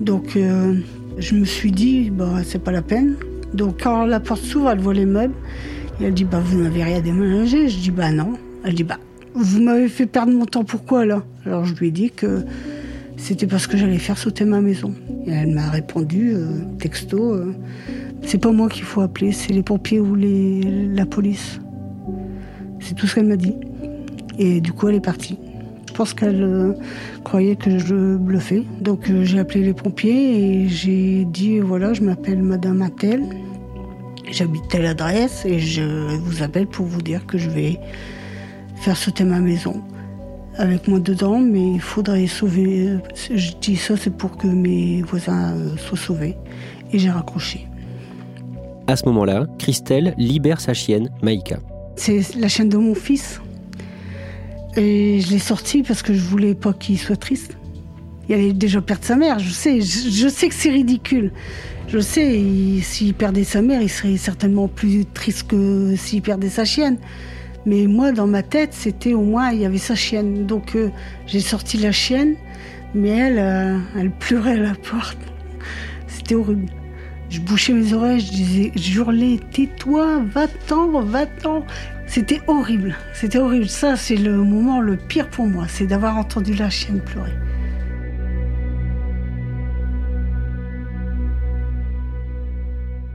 Donc 0.00 0.36
euh, 0.36 0.74
je 1.18 1.34
me 1.34 1.44
suis 1.44 1.70
dit, 1.70 2.10
bah, 2.10 2.40
c'est 2.44 2.62
pas 2.62 2.72
la 2.72 2.82
peine. 2.82 3.16
Donc 3.52 3.82
quand 3.82 4.06
la 4.06 4.20
porte 4.20 4.42
s'ouvre, 4.42 4.70
elle 4.70 4.80
voit 4.80 4.94
les 4.94 5.06
meubles. 5.06 5.34
Et 6.00 6.04
elle 6.04 6.14
dit, 6.14 6.24
bah, 6.24 6.40
vous 6.42 6.62
n'avez 6.62 6.82
rien 6.82 7.00
déménagé. 7.00 7.68
Je 7.68 7.78
dis, 7.78 7.90
bah 7.90 8.10
non. 8.10 8.32
Elle 8.64 8.74
dit, 8.74 8.84
bah, 8.84 8.98
vous 9.34 9.62
m'avez 9.62 9.88
fait 9.88 10.06
perdre 10.06 10.32
mon 10.32 10.46
temps, 10.46 10.64
pourquoi 10.64 11.04
là? 11.04 11.22
Alors 11.44 11.64
je 11.64 11.74
lui 11.74 11.88
ai 11.88 11.90
dit 11.90 12.10
que 12.10 12.44
c'était 13.16 13.46
parce 13.46 13.66
que 13.66 13.76
j'allais 13.76 13.98
faire 13.98 14.18
sauter 14.18 14.44
ma 14.44 14.60
maison. 14.60 14.94
Et 15.26 15.30
elle 15.30 15.52
m'a 15.52 15.70
répondu, 15.70 16.34
texto, 16.78 17.40
c'est 18.22 18.38
pas 18.38 18.52
moi 18.52 18.68
qu'il 18.68 18.84
faut 18.84 19.00
appeler, 19.00 19.32
c'est 19.32 19.52
les 19.52 19.62
pompiers 19.62 20.00
ou 20.00 20.14
les, 20.14 20.62
la 20.94 21.06
police. 21.06 21.60
C'est 22.80 22.94
tout 22.94 23.06
ce 23.06 23.14
qu'elle 23.14 23.26
m'a 23.26 23.36
dit. 23.36 23.54
Et 24.38 24.60
du 24.60 24.72
coup, 24.72 24.88
elle 24.88 24.96
est 24.96 25.00
partie. 25.00 25.38
Je 25.94 25.98
pense 25.98 26.12
qu'elle 26.12 26.42
euh, 26.42 26.72
croyait 27.22 27.54
que 27.54 27.78
je 27.78 28.16
bluffais. 28.16 28.64
Donc 28.80 29.08
euh, 29.08 29.24
j'ai 29.24 29.38
appelé 29.38 29.62
les 29.62 29.74
pompiers 29.74 30.64
et 30.64 30.68
j'ai 30.68 31.24
dit 31.24 31.60
voilà, 31.60 31.92
je 31.92 32.02
m'appelle 32.02 32.42
Madame 32.42 32.82
Attel, 32.82 33.22
j'habite 34.28 34.66
telle 34.68 34.86
adresse 34.86 35.44
et 35.46 35.60
je 35.60 36.16
vous 36.16 36.42
appelle 36.42 36.66
pour 36.66 36.86
vous 36.86 37.00
dire 37.00 37.26
que 37.26 37.38
je 37.38 37.48
vais 37.48 37.78
faire 38.84 38.96
sauter 38.98 39.24
ma 39.24 39.40
maison 39.40 39.82
avec 40.58 40.88
moi 40.88 41.00
dedans, 41.00 41.38
mais 41.38 41.72
il 41.72 41.80
faudrait 41.80 42.26
sauver. 42.26 42.88
Euh, 42.88 42.98
je 43.34 43.52
dis 43.58 43.76
ça, 43.76 43.96
c'est 43.96 44.14
pour 44.14 44.36
que 44.36 44.46
mes 44.46 45.00
voisins 45.00 45.56
soient 45.78 45.96
sauvés. 45.96 46.36
Et 46.92 46.98
j'ai 46.98 47.10
raccroché. 47.10 47.66
À 48.86 48.96
ce 48.96 49.06
moment-là, 49.06 49.46
Christelle 49.58 50.14
libère 50.18 50.60
sa 50.60 50.74
chienne, 50.74 51.08
Maïka. 51.22 51.60
C'est 51.96 52.34
la 52.36 52.48
chienne 52.48 52.68
de 52.68 52.76
mon 52.76 52.94
fils. 52.94 53.40
Et 54.76 55.18
je 55.20 55.30
l'ai 55.30 55.38
sorti 55.38 55.82
parce 55.82 56.02
que 56.02 56.12
je 56.12 56.20
voulais 56.20 56.54
pas 56.54 56.74
qu'il 56.74 56.98
soit 56.98 57.16
triste. 57.16 57.56
Il 58.28 58.34
allait 58.34 58.52
déjà 58.52 58.82
perdre 58.82 59.04
sa 59.04 59.16
mère, 59.16 59.38
je 59.38 59.50
sais. 59.50 59.80
Je, 59.80 60.28
sais 60.28 60.48
que 60.48 60.54
c'est 60.54 60.70
ridicule. 60.70 61.32
Je 61.88 62.00
sais, 62.00 62.38
s'il 62.82 63.14
perdait 63.14 63.44
sa 63.44 63.62
mère, 63.62 63.80
il 63.80 63.90
serait 63.90 64.18
certainement 64.18 64.68
plus 64.68 65.06
triste 65.06 65.48
que 65.48 65.96
s'il 65.96 66.20
perdait 66.20 66.50
sa 66.50 66.66
chienne. 66.66 66.98
Mais 67.66 67.86
moi, 67.86 68.12
dans 68.12 68.26
ma 68.26 68.42
tête, 68.42 68.74
c'était 68.74 69.14
au 69.14 69.22
moins, 69.22 69.50
il 69.50 69.60
y 69.60 69.66
avait 69.66 69.78
sa 69.78 69.94
chienne. 69.94 70.46
Donc 70.46 70.76
euh, 70.76 70.90
j'ai 71.26 71.40
sorti 71.40 71.78
la 71.78 71.92
chienne, 71.92 72.36
mais 72.94 73.08
elle, 73.08 73.38
euh, 73.38 73.78
elle 73.96 74.10
pleurait 74.10 74.58
à 74.58 74.62
la 74.62 74.74
porte. 74.74 75.18
C'était 76.06 76.34
horrible. 76.34 76.66
Je 77.30 77.40
bouchais 77.40 77.72
mes 77.72 77.92
oreilles, 77.92 78.20
je 78.20 78.30
disais, 78.30 78.72
je 78.76 78.98
hurlais, 78.98 79.40
tais-toi, 79.50 80.22
va-t'en, 80.32 81.02
va-t'en. 81.02 81.64
C'était 82.06 82.40
horrible, 82.46 82.94
c'était 83.12 83.38
horrible. 83.38 83.68
Ça, 83.68 83.96
c'est 83.96 84.16
le 84.16 84.36
moment 84.36 84.80
le 84.80 84.96
pire 84.96 85.28
pour 85.30 85.46
moi, 85.46 85.64
c'est 85.68 85.86
d'avoir 85.86 86.16
entendu 86.16 86.54
la 86.54 86.70
chienne 86.70 87.00
pleurer. 87.00 87.32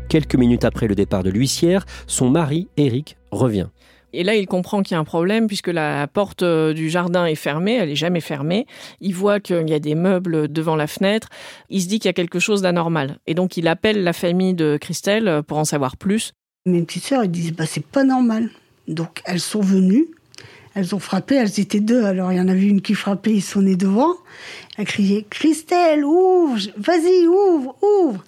Quelques 0.09 0.35
minutes 0.35 0.65
après 0.65 0.87
le 0.87 0.95
départ 0.95 1.21
de 1.21 1.29
l'huissière, 1.29 1.85
son 2.07 2.31
mari, 2.31 2.67
Eric, 2.77 3.15
revient. 3.31 3.67
Et 4.13 4.23
là, 4.23 4.35
il 4.35 4.47
comprend 4.47 4.81
qu'il 4.81 4.95
y 4.95 4.97
a 4.97 4.99
un 4.99 5.03
problème 5.03 5.47
puisque 5.47 5.67
la 5.67 6.07
porte 6.07 6.43
euh, 6.43 6.73
du 6.73 6.89
jardin 6.89 7.25
est 7.25 7.35
fermée, 7.35 7.75
elle 7.75 7.89
n'est 7.89 7.95
jamais 7.95 8.21
fermée. 8.21 8.65
Il 9.01 9.13
voit 9.13 9.39
qu'il 9.39 9.69
y 9.69 9.73
a 9.73 9.79
des 9.79 9.95
meubles 9.95 10.51
devant 10.51 10.75
la 10.75 10.87
fenêtre. 10.87 11.29
Il 11.69 11.81
se 11.81 11.87
dit 11.87 11.99
qu'il 11.99 12.07
y 12.07 12.09
a 12.09 12.13
quelque 12.13 12.39
chose 12.39 12.61
d'anormal. 12.61 13.19
Et 13.27 13.33
donc, 13.33 13.57
il 13.57 13.67
appelle 13.67 14.03
la 14.03 14.13
famille 14.13 14.53
de 14.53 14.77
Christelle 14.79 15.41
pour 15.47 15.57
en 15.57 15.65
savoir 15.65 15.97
plus. 15.97 16.33
Mes 16.65 16.81
petites 16.81 17.05
sœurs, 17.05 17.23
ils 17.23 17.31
disent, 17.31 17.53
bah, 17.53 17.65
c'est 17.65 17.85
pas 17.85 18.03
normal. 18.03 18.49
Donc 18.89 19.21
elles 19.25 19.39
sont 19.39 19.61
venues, 19.61 20.07
elles 20.73 20.95
ont 20.95 20.99
frappé, 20.99 21.35
elles 21.35 21.59
étaient 21.59 21.79
deux. 21.79 22.03
Alors 22.03 22.33
il 22.33 22.37
y 22.37 22.41
en 22.41 22.47
avait 22.47 22.65
une 22.65 22.81
qui 22.81 22.95
frappait, 22.95 23.33
ils 23.33 23.41
sont 23.41 23.61
nés 23.61 23.75
devant. 23.75 24.15
Elle 24.77 24.85
criait 24.85 25.25
Christelle, 25.29 26.03
ouvre, 26.03 26.57
vas-y, 26.75 27.27
ouvre, 27.27 27.77
ouvre. 27.81 28.23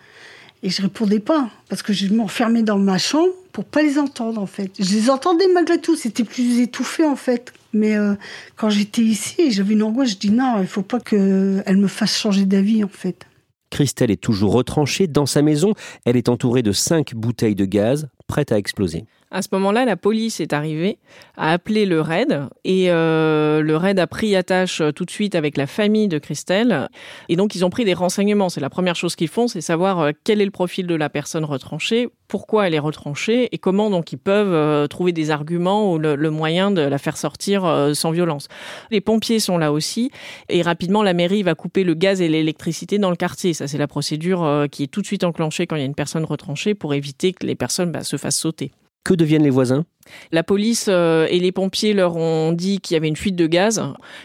Et 0.64 0.70
je 0.70 0.84
répondais 0.84 1.20
pas 1.20 1.50
parce 1.68 1.82
que 1.82 1.92
je 1.92 2.14
m'enfermais 2.14 2.62
dans 2.62 2.78
ma 2.78 3.00
chambre 3.00 3.34
pour 3.52 3.66
pas 3.66 3.82
les 3.82 3.98
entendre 3.98 4.42
en 4.42 4.46
fait. 4.46 4.72
Je 4.80 4.94
les 4.94 5.10
entendais 5.10 5.48
malgré 5.54 5.80
tout, 5.80 5.96
c'était 5.96 6.24
plus 6.24 6.60
étouffé 6.60 7.06
en 7.06 7.16
fait. 7.16 7.54
Mais 7.74 7.96
euh, 7.96 8.16
quand 8.56 8.70
j'étais 8.70 9.02
ici, 9.02 9.52
j'avais 9.52 9.74
une 9.74 9.84
angoisse. 9.84 10.12
Je 10.12 10.18
dis 10.18 10.32
non, 10.32 10.62
il 10.62 10.68
faut 10.68 10.82
pas 10.82 11.00
qu'elle 11.00 11.78
me 11.78 11.88
fasse 11.88 12.18
changer 12.18 12.46
d'avis 12.46 12.84
en 12.84 12.90
fait. 12.90 13.26
Christelle 13.70 14.12
est 14.12 14.22
toujours 14.22 14.52
retranchée 14.52 15.08
dans 15.08 15.26
sa 15.26 15.42
maison. 15.42 15.74
Elle 16.06 16.18
est 16.18 16.30
entourée 16.30 16.62
de 16.62 16.74
cinq 16.74 17.16
bouteilles 17.16 17.56
de 17.56 17.66
gaz 17.66 18.08
prêtes 18.28 18.52
à 18.52 18.58
exploser. 18.58 19.06
À 19.34 19.42
ce 19.42 19.48
moment-là, 19.54 19.86
la 19.86 19.96
police 19.96 20.42
est 20.42 20.52
arrivée, 20.52 20.98
a 21.38 21.54
appelé 21.54 21.86
le 21.86 22.02
RAID 22.02 22.50
et 22.66 22.92
euh, 22.92 23.62
le 23.62 23.78
RAID 23.78 23.98
a 23.98 24.06
pris 24.06 24.36
attache 24.36 24.82
euh, 24.82 24.92
tout 24.92 25.06
de 25.06 25.12
suite 25.12 25.36
avec 25.36 25.56
la 25.56 25.68
famille 25.68 26.10
de 26.10 26.18
Christelle. 26.18 26.90
Et 27.30 27.38
donc, 27.38 27.56
ils 27.56 27.64
ont 27.64 27.70
pris 27.70 27.86
des 27.86 27.94
renseignements. 27.94 28.50
C'est 28.50 28.60
la 28.60 28.70
première 28.70 28.98
chose 28.98 29.16
qu'ils 29.16 29.30
font, 29.30 29.48
c'est 29.48 29.62
savoir 29.62 30.00
euh, 30.00 30.12
quel 30.26 30.42
est 30.42 30.46
le 30.46 30.52
profil 30.52 30.86
de 30.86 30.96
la 30.96 31.10
personne 31.10 31.46
retranchée, 31.46 32.10
pourquoi 32.28 32.68
elle 32.68 32.74
est 32.74 32.80
retranchée 32.80 33.48
et 33.54 33.58
comment 33.58 33.90
donc 33.90 34.12
ils 34.12 34.18
peuvent 34.18 34.88
trouver 34.90 35.14
des 35.14 35.32
arguments 35.32 35.94
ou 35.94 35.98
le, 35.98 36.30
moyen 36.30 36.72
de 36.72 36.82
la 36.82 36.98
faire 36.98 37.16
sortir 37.16 37.92
sans 37.94 38.12
violence. 38.12 38.48
Les 38.90 39.02
pompiers 39.02 39.40
sont 39.40 39.58
là 39.58 39.74
aussi 39.74 40.12
et 40.48 40.62
rapidement 40.62 41.04
la 41.04 41.14
mairie 41.14 41.44
va 41.44 41.56
couper 41.56 41.84
le 41.84 41.94
gaz 41.94 42.22
et 42.22 42.30
l'électricité 42.30 43.00
dans 43.00 43.10
le 43.10 43.18
quartier. 43.18 43.54
Ça 43.54 43.68
c'est 43.68 43.78
la 43.78 43.88
procédure 43.88 44.66
qui 44.72 44.84
est 44.84 44.88
tout 44.88 45.02
de 45.02 45.08
suite 45.08 45.26
enclenchée 45.26 45.68
quand 45.68 45.76
il 45.76 45.80
y 45.80 45.84
a 45.84 45.86
une 45.86 45.96
personne 45.96 46.24
retranchée 46.24 46.74
pour 46.74 46.94
éviter 46.94 47.34
que 47.34 47.46
les 47.46 47.56
personnes 47.56 47.92
bah, 47.92 48.04
se 48.04 48.16
fassent 48.16 48.38
sauter. 48.38 48.72
Que 49.04 49.16
deviennent 49.16 49.44
les 49.44 49.50
voisins? 49.50 49.86
La 50.32 50.44
police 50.44 50.86
euh, 50.88 51.26
et 51.30 51.40
les 51.40 51.52
pompiers 51.52 51.94
leur 51.94 52.18
ont 52.18 52.54
dit 52.54 52.80
qu'il 52.80 52.94
y 52.94 52.98
avait 52.98 53.08
une 53.08 53.16
fuite 53.16 53.36
de 53.36 53.48
gaz. 53.48 53.82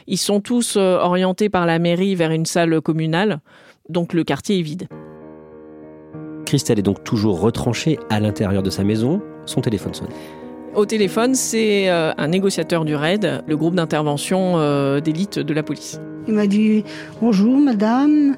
Ils 0.06 0.18
sont 0.18 0.40
tous 0.40 0.76
euh, 0.76 0.98
orientés 0.98 1.48
par 1.48 1.64
la 1.64 1.78
mairie 1.78 2.14
vers 2.14 2.30
une 2.30 2.44
salle 2.44 2.80
communale, 2.82 3.40
donc 3.88 4.12
le 4.12 4.22
quartier 4.22 4.58
est 4.58 4.62
vide. 4.62 4.88
Christelle 6.44 6.78
est 6.78 6.82
donc 6.82 7.04
toujours 7.04 7.40
retranchée 7.40 7.98
à 8.10 8.20
l'intérieur 8.20 8.62
de 8.62 8.70
sa 8.70 8.84
maison. 8.84 9.22
Son 9.46 9.62
téléphone 9.62 9.94
sonne. 9.94 10.08
Au 10.74 10.84
téléphone, 10.84 11.34
c'est 11.34 11.88
euh, 11.88 12.12
un 12.18 12.28
négociateur 12.28 12.84
du 12.84 12.94
RAID, 12.94 13.44
le 13.46 13.56
groupe 13.56 13.74
d'intervention 13.74 15.00
d'élite 15.00 15.38
de 15.38 15.54
la 15.54 15.62
police. 15.62 16.00
Il 16.28 16.34
m'a 16.34 16.46
dit 16.46 16.84
Bonjour 17.22 17.56
madame, 17.58 18.36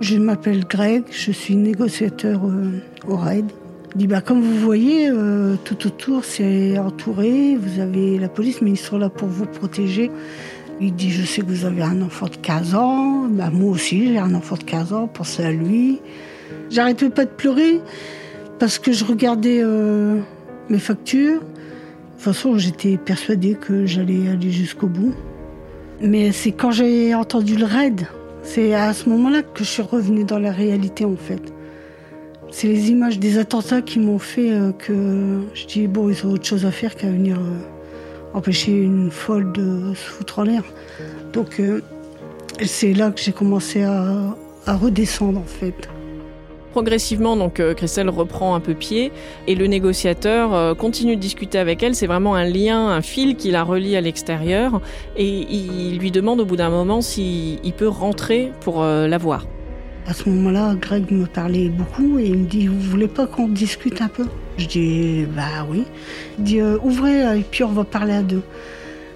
je 0.00 0.18
m'appelle 0.18 0.64
Greg, 0.66 1.02
je 1.10 1.32
suis 1.32 1.56
négociateur 1.56 2.40
au 3.08 3.16
RAID. 3.16 3.46
Il 3.94 3.98
dit 3.98 4.06
bah, 4.08 4.20
comme 4.20 4.40
vous 4.40 4.58
voyez, 4.58 5.08
euh, 5.08 5.54
tout 5.64 5.86
autour 5.86 6.24
c'est 6.24 6.76
entouré, 6.78 7.56
vous 7.56 7.80
avez 7.80 8.18
la 8.18 8.28
police, 8.28 8.60
mais 8.60 8.70
ils 8.70 8.76
sont 8.76 8.98
là 8.98 9.08
pour 9.08 9.28
vous 9.28 9.46
protéger. 9.46 10.10
Il 10.80 10.94
dit 10.94 11.12
je 11.12 11.24
sais 11.24 11.42
que 11.42 11.46
vous 11.46 11.64
avez 11.64 11.82
un 11.82 12.02
enfant 12.02 12.26
de 12.26 12.34
15 12.34 12.74
ans, 12.74 13.28
bah, 13.28 13.50
moi 13.52 13.70
aussi 13.70 14.08
j'ai 14.08 14.18
un 14.18 14.34
enfant 14.34 14.56
de 14.56 14.64
15 14.64 14.92
ans, 14.92 15.06
pensez 15.06 15.44
à 15.44 15.52
lui. 15.52 16.00
J'arrêtais 16.70 17.08
pas 17.08 17.24
de 17.24 17.30
pleurer 17.30 17.80
parce 18.58 18.80
que 18.80 18.92
je 18.92 19.04
regardais 19.04 19.60
euh, 19.62 20.18
mes 20.68 20.80
factures. 20.80 21.40
De 21.40 22.30
toute 22.30 22.34
façon, 22.34 22.58
j'étais 22.58 22.96
persuadée 22.96 23.54
que 23.54 23.86
j'allais 23.86 24.28
aller 24.28 24.50
jusqu'au 24.50 24.88
bout. 24.88 25.14
Mais 26.00 26.32
c'est 26.32 26.50
quand 26.50 26.72
j'ai 26.72 27.14
entendu 27.14 27.54
le 27.56 27.64
raid, 27.64 28.08
c'est 28.42 28.74
à 28.74 28.92
ce 28.92 29.08
moment-là 29.08 29.42
que 29.42 29.62
je 29.62 29.68
suis 29.68 29.82
revenue 29.82 30.24
dans 30.24 30.40
la 30.40 30.50
réalité 30.50 31.04
en 31.04 31.16
fait. 31.16 31.53
C'est 32.56 32.68
les 32.68 32.92
images 32.92 33.18
des 33.18 33.38
attentats 33.38 33.82
qui 33.82 33.98
m'ont 33.98 34.20
fait 34.20 34.52
euh, 34.52 34.70
que 34.70 35.40
je 35.54 35.66
dis 35.66 35.88
bon, 35.88 36.08
ils 36.08 36.24
ont 36.24 36.30
autre 36.30 36.44
chose 36.44 36.64
à 36.64 36.70
faire 36.70 36.94
qu'à 36.94 37.08
venir 37.08 37.36
euh, 37.36 37.58
empêcher 38.32 38.70
une 38.70 39.10
folle 39.10 39.50
de 39.50 39.92
se 39.92 40.04
foutre 40.04 40.38
en 40.38 40.44
l'air. 40.44 40.62
Donc 41.32 41.58
euh, 41.58 41.82
c'est 42.64 42.92
là 42.92 43.10
que 43.10 43.20
j'ai 43.20 43.32
commencé 43.32 43.82
à, 43.82 44.36
redescendre 44.68 45.40
en 45.40 45.44
fait. 45.44 45.88
Progressivement, 46.70 47.36
donc 47.36 47.60
Christelle 47.74 48.08
reprend 48.08 48.54
un 48.54 48.60
peu 48.60 48.74
pied 48.74 49.10
et 49.48 49.56
le 49.56 49.66
négociateur 49.66 50.76
continue 50.76 51.16
de 51.16 51.20
discuter 51.20 51.58
avec 51.58 51.82
elle. 51.82 51.96
C'est 51.96 52.06
vraiment 52.06 52.36
un 52.36 52.44
lien, 52.44 52.88
un 52.88 53.02
fil 53.02 53.34
qui 53.34 53.50
la 53.50 53.64
relie 53.64 53.96
à 53.96 54.00
l'extérieur 54.00 54.80
et 55.16 55.26
il 55.26 55.98
lui 55.98 56.12
demande 56.12 56.40
au 56.40 56.44
bout 56.44 56.56
d'un 56.56 56.70
moment 56.70 57.00
s'il 57.00 57.72
peut 57.76 57.88
rentrer 57.88 58.52
pour 58.60 58.82
la 58.82 59.18
voir. 59.18 59.44
À 60.06 60.12
ce 60.12 60.28
moment-là, 60.28 60.74
Greg 60.74 61.10
me 61.10 61.24
parlait 61.24 61.70
beaucoup 61.70 62.18
et 62.18 62.26
il 62.26 62.40
me 62.40 62.44
dit 62.46 62.66
Vous 62.66 62.78
voulez 62.78 63.08
pas 63.08 63.26
qu'on 63.26 63.48
discute 63.48 64.02
un 64.02 64.08
peu? 64.08 64.26
Je 64.58 64.66
dis 64.66 65.24
Bah 65.34 65.66
oui. 65.68 65.84
Il 66.38 66.44
dit 66.44 66.60
euh, 66.60 66.76
Ouvrez 66.82 67.38
et 67.38 67.42
puis 67.42 67.64
on 67.64 67.72
va 67.72 67.84
parler 67.84 68.12
à 68.12 68.22
deux. 68.22 68.42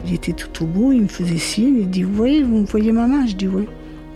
J'étais 0.06 0.32
tout 0.32 0.64
au 0.64 0.66
bout, 0.66 0.92
il 0.92 1.02
me 1.02 1.08
faisait 1.08 1.36
signe, 1.36 1.80
il 1.80 1.90
dit 1.90 2.04
Vous 2.04 2.14
voyez, 2.14 2.42
vous 2.42 2.60
me 2.60 2.66
voyez 2.66 2.92
ma 2.92 3.06
main? 3.06 3.26
Je 3.26 3.34
dis 3.34 3.48
Oui. 3.48 3.66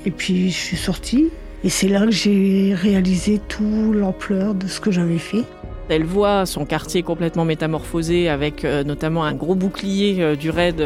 Et 0.06 0.10
puis 0.10 0.50
je 0.50 0.56
suis 0.56 0.76
sortie 0.78 1.28
et 1.62 1.68
c'est 1.68 1.88
là 1.88 2.06
que 2.06 2.10
j'ai 2.10 2.74
réalisé 2.74 3.38
toute 3.48 3.94
l'ampleur 3.94 4.54
de 4.54 4.66
ce 4.66 4.80
que 4.80 4.90
j'avais 4.90 5.18
fait. 5.18 5.44
Elle 5.90 6.04
voit 6.04 6.46
son 6.46 6.64
quartier 6.64 7.02
complètement 7.02 7.44
métamorphosé 7.44 8.30
avec 8.30 8.64
euh, 8.64 8.82
notamment 8.82 9.24
un 9.24 9.34
gros 9.34 9.54
bouclier 9.54 10.22
euh, 10.22 10.36
du 10.36 10.48
raid 10.48 10.82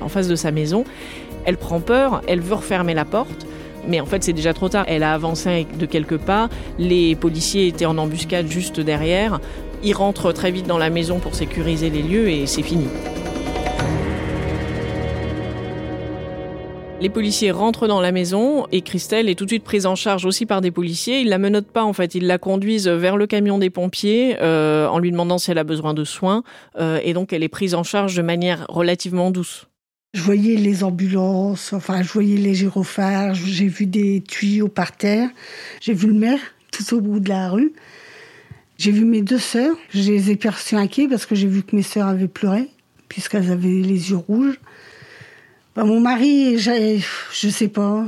en 0.00 0.08
face 0.08 0.28
de 0.28 0.34
sa 0.34 0.50
maison. 0.50 0.84
Elle 1.44 1.58
prend 1.58 1.80
peur, 1.80 2.22
elle 2.26 2.40
veut 2.40 2.54
refermer 2.54 2.94
la 2.94 3.04
porte. 3.04 3.46
Mais 3.88 4.00
en 4.00 4.06
fait, 4.06 4.22
c'est 4.22 4.32
déjà 4.32 4.52
trop 4.52 4.68
tard. 4.68 4.84
Elle 4.88 5.02
a 5.02 5.12
avancé 5.14 5.66
de 5.78 5.86
quelques 5.86 6.18
pas. 6.18 6.48
Les 6.78 7.14
policiers 7.14 7.68
étaient 7.68 7.86
en 7.86 7.98
embuscade 7.98 8.48
juste 8.48 8.80
derrière. 8.80 9.40
Ils 9.82 9.94
rentrent 9.94 10.32
très 10.32 10.50
vite 10.50 10.66
dans 10.66 10.78
la 10.78 10.90
maison 10.90 11.18
pour 11.18 11.34
sécuriser 11.34 11.90
les 11.90 12.02
lieux 12.02 12.28
et 12.28 12.46
c'est 12.46 12.62
fini. 12.62 12.88
Les 16.98 17.10
policiers 17.10 17.50
rentrent 17.50 17.88
dans 17.88 18.00
la 18.00 18.10
maison 18.10 18.66
et 18.72 18.80
Christelle 18.80 19.28
est 19.28 19.34
tout 19.34 19.44
de 19.44 19.50
suite 19.50 19.64
prise 19.64 19.84
en 19.84 19.96
charge 19.96 20.24
aussi 20.24 20.46
par 20.46 20.62
des 20.62 20.70
policiers. 20.70 21.20
Ils 21.20 21.28
la 21.28 21.36
menottent 21.36 21.70
pas 21.70 21.84
en 21.84 21.92
fait, 21.92 22.14
ils 22.14 22.26
la 22.26 22.38
conduisent 22.38 22.88
vers 22.88 23.18
le 23.18 23.26
camion 23.26 23.58
des 23.58 23.68
pompiers 23.68 24.36
euh, 24.40 24.88
en 24.88 24.98
lui 24.98 25.10
demandant 25.10 25.36
si 25.36 25.50
elle 25.50 25.58
a 25.58 25.64
besoin 25.64 25.92
de 25.92 26.04
soins 26.04 26.42
euh, 26.80 26.98
et 27.04 27.12
donc 27.12 27.34
elle 27.34 27.42
est 27.42 27.50
prise 27.50 27.74
en 27.74 27.82
charge 27.82 28.16
de 28.16 28.22
manière 28.22 28.64
relativement 28.70 29.30
douce. 29.30 29.68
Je 30.14 30.22
voyais 30.22 30.56
les 30.56 30.82
ambulances, 30.82 31.72
enfin, 31.72 32.02
je 32.02 32.10
voyais 32.10 32.36
les 32.36 32.54
gyrophares, 32.54 33.34
j'ai 33.34 33.68
vu 33.68 33.86
des 33.86 34.22
tuyaux 34.22 34.68
par 34.68 34.96
terre, 34.96 35.28
j'ai 35.80 35.92
vu 35.92 36.06
le 36.06 36.14
maire 36.14 36.40
tout 36.70 36.94
au 36.94 37.00
bout 37.00 37.20
de 37.20 37.28
la 37.28 37.50
rue. 37.50 37.72
J'ai 38.78 38.92
vu 38.92 39.04
mes 39.04 39.22
deux 39.22 39.38
sœurs, 39.38 39.76
je 39.90 40.10
les 40.10 40.30
ai 40.30 40.36
perçues 40.36 40.76
inquiets 40.76 41.08
parce 41.08 41.26
que 41.26 41.34
j'ai 41.34 41.48
vu 41.48 41.62
que 41.62 41.74
mes 41.74 41.82
sœurs 41.82 42.08
avaient 42.08 42.28
pleuré, 42.28 42.68
puisqu'elles 43.08 43.50
avaient 43.50 43.68
les 43.68 44.10
yeux 44.10 44.16
rouges. 44.16 44.58
Bah, 45.74 45.84
mon 45.84 46.00
mari, 46.00 46.58
je 46.58 47.48
sais 47.48 47.68
pas, 47.68 48.06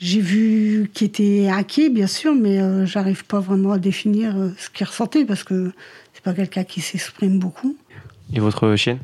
j'ai 0.00 0.20
vu 0.20 0.90
qu'il 0.94 1.08
était 1.08 1.48
inquiet, 1.48 1.88
bien 1.88 2.06
sûr, 2.06 2.34
mais 2.34 2.60
euh, 2.60 2.86
j'arrive 2.86 3.24
pas 3.24 3.40
vraiment 3.40 3.72
à 3.72 3.78
définir 3.78 4.36
euh, 4.36 4.50
ce 4.56 4.70
qu'il 4.70 4.86
ressentait 4.86 5.24
parce 5.24 5.42
que 5.42 5.72
c'est 6.14 6.22
pas 6.22 6.34
quelqu'un 6.34 6.62
qui 6.62 6.80
s'exprime 6.80 7.40
beaucoup. 7.40 7.76
Et 8.32 8.38
votre 8.38 8.76
chienne? 8.76 8.98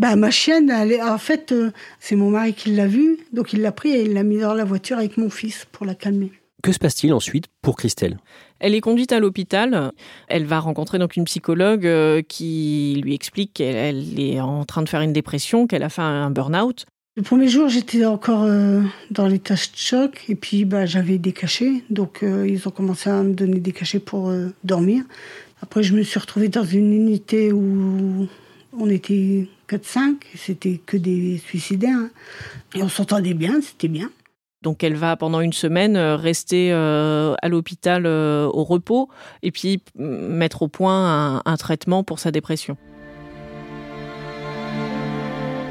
Bah, 0.00 0.16
ma 0.16 0.30
chienne, 0.30 0.70
elle 0.70 0.98
en 1.02 1.18
fait, 1.18 1.52
euh, 1.52 1.72
c'est 1.98 2.16
mon 2.16 2.30
mari 2.30 2.54
qui 2.54 2.70
l'a 2.70 2.86
vue, 2.86 3.18
donc 3.34 3.52
il 3.52 3.60
l'a 3.60 3.70
pris 3.70 3.90
et 3.90 4.00
il 4.00 4.14
l'a 4.14 4.22
mis 4.22 4.38
dans 4.38 4.54
la 4.54 4.64
voiture 4.64 4.96
avec 4.96 5.18
mon 5.18 5.28
fils 5.28 5.66
pour 5.72 5.84
la 5.84 5.94
calmer. 5.94 6.32
Que 6.62 6.72
se 6.72 6.78
passe-t-il 6.78 7.12
ensuite 7.12 7.48
pour 7.60 7.76
Christelle? 7.76 8.18
Elle 8.60 8.74
est 8.74 8.80
conduite 8.80 9.12
à 9.12 9.20
l'hôpital. 9.20 9.92
Elle 10.28 10.46
va 10.46 10.58
rencontrer 10.58 10.98
donc 10.98 11.16
une 11.16 11.24
psychologue 11.24 11.86
euh, 11.86 12.22
qui 12.22 12.98
lui 13.04 13.14
explique 13.14 13.52
qu'elle 13.52 14.18
est 14.18 14.40
en 14.40 14.64
train 14.64 14.80
de 14.80 14.88
faire 14.88 15.02
une 15.02 15.12
dépression, 15.12 15.66
qu'elle 15.66 15.82
a 15.82 15.90
fait 15.90 16.00
un 16.00 16.30
burn-out. 16.30 16.86
Le 17.16 17.22
premier 17.22 17.48
jour, 17.48 17.68
j'étais 17.68 18.06
encore 18.06 18.44
euh, 18.44 18.80
dans 19.10 19.26
l'état 19.26 19.54
de 19.54 19.60
choc 19.74 20.24
et 20.30 20.34
puis 20.34 20.64
bah, 20.64 20.86
j'avais 20.86 21.18
des 21.18 21.32
cachets. 21.32 21.84
Donc 21.90 22.22
ils 22.22 22.66
ont 22.66 22.70
commencé 22.70 23.10
à 23.10 23.22
me 23.22 23.34
donner 23.34 23.60
des 23.60 23.72
cachets 23.72 24.00
pour 24.00 24.32
dormir. 24.64 25.04
Après, 25.60 25.82
je 25.82 25.94
me 25.94 26.02
suis 26.02 26.18
retrouvée 26.18 26.48
dans 26.48 26.64
une 26.64 26.94
unité 26.94 27.52
où 27.52 28.28
on 28.72 28.88
était 28.88 29.48
4-5, 29.68 30.16
c'était 30.36 30.80
que 30.84 30.96
des 30.96 31.38
suicidaires. 31.38 31.96
Hein. 31.96 32.10
Et 32.74 32.82
on 32.82 32.88
s'entendait 32.88 33.34
bien, 33.34 33.60
c'était 33.60 33.88
bien. 33.88 34.10
Donc 34.62 34.84
elle 34.84 34.94
va 34.94 35.16
pendant 35.16 35.40
une 35.40 35.54
semaine 35.54 35.96
euh, 35.96 36.16
rester 36.16 36.70
euh, 36.70 37.34
à 37.40 37.48
l'hôpital 37.48 38.04
euh, 38.04 38.46
au 38.46 38.62
repos 38.62 39.08
et 39.42 39.52
puis 39.52 39.82
mettre 39.96 40.62
au 40.62 40.68
point 40.68 41.40
un, 41.44 41.56
traitement 41.56 42.04
pour 42.04 42.18
sa 42.18 42.30
dépression. 42.30 42.76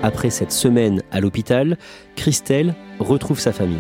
Après 0.02 0.32
cette 0.32 0.52
semaine 0.52 1.04
à 1.12 1.20
l'hôpital, 1.20 1.78
Christelle 2.16 2.74
retrouve 3.00 3.40
sa 3.40 3.52
famille. 3.52 3.78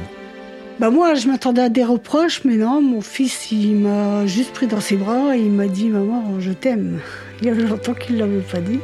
Bah 0.79 0.91
moi, 0.91 1.13
je 1.13 1.27
m'attendais 1.27 1.63
à 1.63 1.69
des 1.69 1.83
reproches, 1.83 2.45
mais 2.45 2.55
non, 2.55 2.81
mon 2.81 3.01
fils, 3.01 3.51
il 3.51 3.75
m'a 3.75 4.25
juste 4.27 4.53
pris 4.53 4.67
dans 4.67 4.79
ses 4.79 4.95
bras 4.95 5.35
et 5.35 5.41
il 5.41 5.51
m'a 5.51 5.67
dit 5.67 5.89
Maman, 5.89 6.39
je 6.39 6.51
t'aime. 6.51 6.99
Il 7.41 7.47
y 7.47 7.49
avait 7.49 7.63
longtemps 7.63 7.93
qu'il 7.93 8.15
ne 8.15 8.19
l'avait 8.21 8.39
pas 8.39 8.61
dit. 8.61 8.79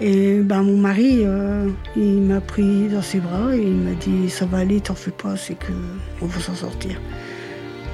Et 0.00 0.40
ben, 0.42 0.62
mon 0.62 0.76
mari, 0.76 1.22
euh, 1.22 1.68
il 1.96 2.22
m'a 2.22 2.40
pris 2.40 2.88
dans 2.88 3.02
ses 3.02 3.18
bras 3.18 3.54
et 3.54 3.60
il 3.60 3.74
m'a 3.74 3.94
dit 3.94 4.30
Ça 4.30 4.46
va 4.46 4.58
aller, 4.58 4.80
t'en 4.80 4.94
fais 4.94 5.10
pas, 5.10 5.36
c'est 5.36 5.56
qu'on 5.58 6.26
va 6.26 6.40
s'en 6.40 6.54
sortir. 6.54 7.00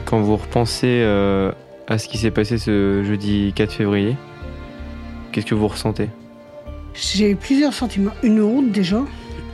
Quand 0.05 0.21
vous 0.21 0.37
repensez 0.37 1.01
euh, 1.03 1.51
à 1.87 1.97
ce 1.97 2.09
qui 2.09 2.19
s'est 2.19 2.31
passé 2.31 2.59
ce 2.59 3.03
jeudi 3.05 3.53
4 3.55 3.73
février, 3.73 4.17
qu'est-ce 5.33 5.47
que 5.47 5.55
vous 5.55 5.69
ressentez? 5.69 6.11
J'ai 6.93 7.35
plusieurs 7.35 7.73
sentiments. 7.73 8.13
Une 8.23 8.43
honte 8.43 8.71
déjà, 8.71 9.03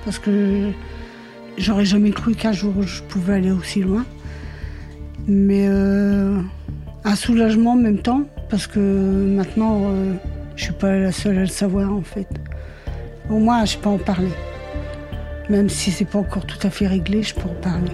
parce 0.04 0.18
que 0.18 0.70
j'aurais 1.56 1.84
jamais 1.84 2.10
cru 2.10 2.34
qu'un 2.34 2.52
jour 2.52 2.74
je 2.82 3.00
pouvais 3.02 3.34
aller 3.34 3.52
aussi 3.52 3.80
loin. 3.80 4.04
Mais 5.28 5.66
euh, 5.68 6.40
un 7.04 7.14
soulagement 7.14 7.72
en 7.72 7.76
même 7.76 7.98
temps, 7.98 8.24
parce 8.48 8.66
que 8.66 8.80
maintenant 8.80 9.92
je 10.60 10.66
suis 10.66 10.74
pas 10.74 10.94
la 10.94 11.10
seule 11.10 11.38
à 11.38 11.40
le 11.40 11.46
savoir 11.46 11.90
en 11.90 12.02
fait. 12.02 12.28
Au 13.30 13.38
moins, 13.38 13.64
je 13.64 13.78
peux 13.78 13.88
en 13.88 13.96
parler. 13.96 14.28
Même 15.48 15.70
si 15.70 15.90
c'est 15.90 16.04
pas 16.04 16.18
encore 16.18 16.44
tout 16.44 16.58
à 16.62 16.68
fait 16.68 16.86
réglé, 16.86 17.22
je 17.22 17.34
peux 17.34 17.48
en 17.48 17.60
parler. 17.62 17.90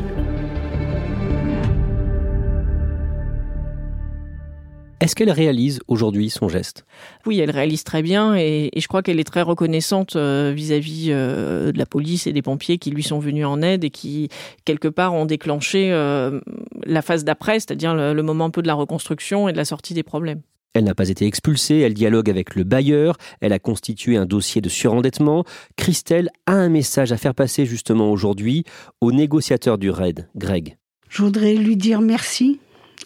Est-ce 4.99 5.15
qu'elle 5.15 5.31
réalise 5.31 5.79
aujourd'hui 5.87 6.29
son 6.29 6.49
geste? 6.49 6.85
Oui, 7.25 7.39
elle 7.39 7.53
réalise 7.53 7.85
très 7.85 8.03
bien 8.03 8.35
et, 8.35 8.71
je 8.77 8.89
crois 8.89 9.03
qu'elle 9.03 9.21
est 9.21 9.25
très 9.25 9.43
reconnaissante 9.43 10.17
euh, 10.17 10.53
vis-à-vis 10.53 11.11
euh, 11.11 11.71
de 11.71 11.79
la 11.79 11.87
police 11.87 12.27
et 12.27 12.33
des 12.33 12.43
pompiers 12.43 12.79
qui 12.79 12.91
lui 12.91 13.05
sont 13.05 13.21
venus 13.21 13.47
en 13.47 13.63
aide 13.63 13.85
et 13.85 13.91
qui, 13.91 14.29
quelque 14.65 14.89
part, 14.89 15.15
ont 15.15 15.27
déclenché 15.27 15.93
euh, 15.93 16.41
la 16.85 17.03
phase 17.03 17.23
d'après, 17.23 17.61
c'est-à-dire 17.61 17.95
le 17.95 18.23
moment 18.25 18.47
un 18.47 18.51
peu 18.51 18.63
de 18.63 18.67
la 18.67 18.75
reconstruction 18.75 19.49
et 19.49 19.53
de 19.53 19.57
la 19.57 19.65
sortie 19.65 19.95
des 19.95 20.03
problèmes. 20.03 20.41
Elle 20.77 20.85
n'a 20.85 20.95
pas 20.95 21.09
été 21.09 21.25
expulsée, 21.25 21.79
elle 21.79 21.95
dialogue 21.95 22.29
avec 22.29 22.55
le 22.55 22.63
bailleur, 22.63 23.17
elle 23.41 23.55
a 23.55 23.59
constitué 23.59 24.19
un 24.19 24.27
dossier 24.27 24.61
de 24.61 24.69
surendettement. 24.69 25.45
Christelle 25.77 26.29
a 26.45 26.53
un 26.53 26.69
message 26.69 27.13
à 27.13 27.17
faire 27.17 27.35
passer 27.35 27.65
justement 27.65 28.13
aujourd'hui 28.13 28.65
au 29.01 29.11
négociateur 29.11 29.79
du 29.79 29.89
RAID, 29.89 30.29
Greg. 30.37 30.77
Je 31.09 31.23
voudrais 31.23 31.55
lui 31.55 31.77
dire 31.77 32.03
merci, 32.03 32.61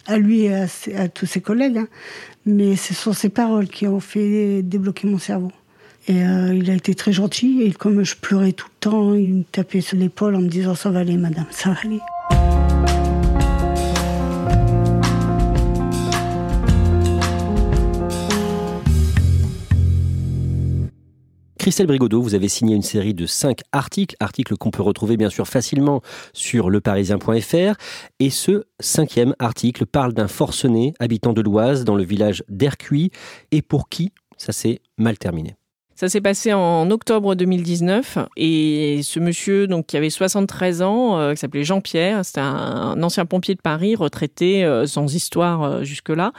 à 0.05 0.17
lui 0.17 0.41
et 0.41 0.53
à, 0.53 1.07
tous 1.07 1.25
ses 1.25 1.39
collègues. 1.39 1.77
Hein. 1.77 1.87
Mais 2.45 2.75
ce 2.75 2.93
sont 2.93 3.13
ses 3.13 3.29
paroles 3.29 3.69
qui 3.69 3.87
ont 3.87 4.01
fait 4.01 4.61
débloquer 4.63 5.07
mon 5.07 5.17
cerveau. 5.17 5.53
Et 6.09 6.25
euh, 6.25 6.53
il 6.53 6.69
a 6.69 6.73
été 6.73 6.93
très 6.93 7.13
gentil. 7.13 7.61
Et 7.61 7.71
comme 7.71 8.03
je 8.03 8.17
pleurais 8.17 8.51
tout 8.51 8.67
le 8.67 8.79
temps, 8.81 9.13
il 9.13 9.33
me 9.33 9.43
tapait 9.43 9.79
sur 9.79 9.97
l'épaule 9.97 10.35
en 10.35 10.41
me 10.41 10.49
disant 10.49 10.75
Ça 10.75 10.89
va 10.89 10.99
aller, 10.99 11.15
madame, 11.15 11.45
ça 11.51 11.69
va 11.69 11.77
aller. 11.85 12.40
Christelle 21.61 21.85
Brigodeau, 21.85 22.23
vous 22.23 22.33
avez 22.33 22.47
signé 22.47 22.75
une 22.75 22.81
série 22.81 23.13
de 23.13 23.27
cinq 23.27 23.59
articles, 23.71 24.15
articles 24.19 24.57
qu'on 24.57 24.71
peut 24.71 24.81
retrouver 24.81 25.15
bien 25.15 25.29
sûr 25.29 25.47
facilement 25.47 26.01
sur 26.33 26.71
leparisien.fr. 26.71 27.75
Et 28.19 28.31
ce 28.31 28.63
cinquième 28.79 29.35
article 29.37 29.85
parle 29.85 30.11
d'un 30.11 30.27
forcené 30.27 30.95
habitant 30.99 31.33
de 31.33 31.41
l'Oise 31.41 31.83
dans 31.83 31.95
le 31.95 32.03
village 32.03 32.43
d'Ercuy 32.49 33.11
et 33.51 33.61
pour 33.61 33.89
qui? 33.89 34.11
Ça 34.37 34.53
s'est 34.53 34.81
mal 34.97 35.19
terminé. 35.19 35.53
Ça 36.01 36.09
s'est 36.09 36.19
passé 36.19 36.51
en 36.51 36.89
octobre 36.89 37.35
2019 37.35 38.17
et 38.35 39.01
ce 39.03 39.19
monsieur 39.19 39.67
donc 39.67 39.85
qui 39.85 39.97
avait 39.97 40.09
73 40.09 40.81
ans, 40.81 41.19
euh, 41.19 41.33
qui 41.33 41.37
s'appelait 41.37 41.63
Jean-Pierre, 41.63 42.25
c'était 42.25 42.39
un, 42.39 43.03
ancien 43.03 43.27
pompier 43.27 43.53
de 43.53 43.61
Paris, 43.61 43.93
retraité 43.95 44.65
euh, 44.65 44.87
sans 44.87 45.13
histoire 45.13 45.61
euh, 45.61 45.83
jusque-là. 45.83 46.33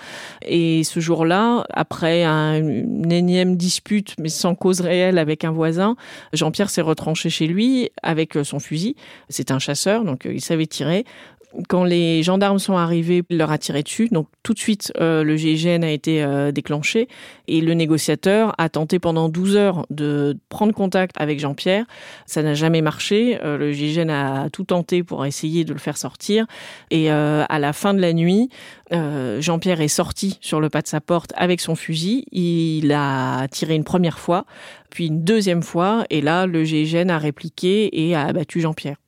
Et 0.44 0.82
ce 0.82 0.98
jour-là, 0.98 1.64
après 1.72 2.24
une 2.24 3.12
énième 3.12 3.56
dispute 3.56 4.16
mais 4.18 4.30
sans 4.30 4.56
cause 4.56 4.80
réelle 4.80 5.16
avec 5.16 5.44
un 5.44 5.52
voisin, 5.52 5.94
Jean-Pierre 6.32 6.68
s'est 6.68 6.82
retranché 6.82 7.30
chez 7.30 7.46
lui 7.46 7.88
avec 8.02 8.36
son 8.42 8.58
fusil. 8.58 8.96
C'est 9.28 9.52
un 9.52 9.60
chasseur 9.60 10.02
donc 10.02 10.26
il 10.28 10.40
savait 10.40 10.66
tirer 10.66 11.04
quand 11.68 11.84
les 11.84 12.22
gendarmes 12.22 12.58
sont 12.58 12.76
arrivés, 12.76 13.22
il 13.28 13.38
leur 13.38 13.50
a 13.50 13.58
tiré 13.58 13.82
dessus. 13.82 14.08
Donc 14.10 14.28
tout 14.42 14.54
de 14.54 14.58
suite, 14.58 14.92
euh, 15.00 15.22
le 15.22 15.36
GIGN 15.36 15.84
a 15.84 15.90
été 15.90 16.22
euh, 16.22 16.52
déclenché 16.52 17.08
et 17.48 17.60
le 17.60 17.74
négociateur 17.74 18.54
a 18.58 18.68
tenté 18.68 18.98
pendant 18.98 19.28
12 19.28 19.56
heures 19.56 19.86
de 19.90 20.36
prendre 20.48 20.72
contact 20.72 21.16
avec 21.18 21.40
Jean-Pierre. 21.40 21.84
Ça 22.26 22.42
n'a 22.42 22.54
jamais 22.54 22.80
marché. 22.82 23.38
Euh, 23.42 23.58
le 23.58 23.72
GIGN 23.72 24.10
a 24.10 24.50
tout 24.50 24.64
tenté 24.64 25.02
pour 25.02 25.26
essayer 25.26 25.64
de 25.64 25.72
le 25.72 25.78
faire 25.78 25.96
sortir. 25.96 26.46
Et 26.90 27.10
à 27.10 27.58
la 27.58 27.72
fin 27.72 27.94
de 27.94 28.00
la 28.00 28.12
nuit, 28.12 28.48
Jean-Pierre 28.90 29.80
est 29.80 29.88
sorti 29.88 30.38
sur 30.40 30.60
le 30.60 30.68
pas 30.68 30.82
de 30.82 30.86
sa 30.86 31.00
porte 31.00 31.32
avec 31.36 31.60
son 31.60 31.74
fusil. 31.74 32.24
Il 32.32 32.92
a 32.92 33.46
tiré 33.48 33.74
une 33.74 33.84
première 33.84 34.18
fois, 34.18 34.44
puis 34.90 35.06
une 35.06 35.24
deuxième 35.24 35.62
fois. 35.62 36.04
Et 36.10 36.20
là, 36.20 36.46
le 36.46 36.64
GIGN 36.64 37.10
a 37.10 37.18
répliqué 37.18 38.06
et 38.06 38.14
a 38.14 38.24
abattu 38.26 38.60
Jean-Pierre. 38.60 39.01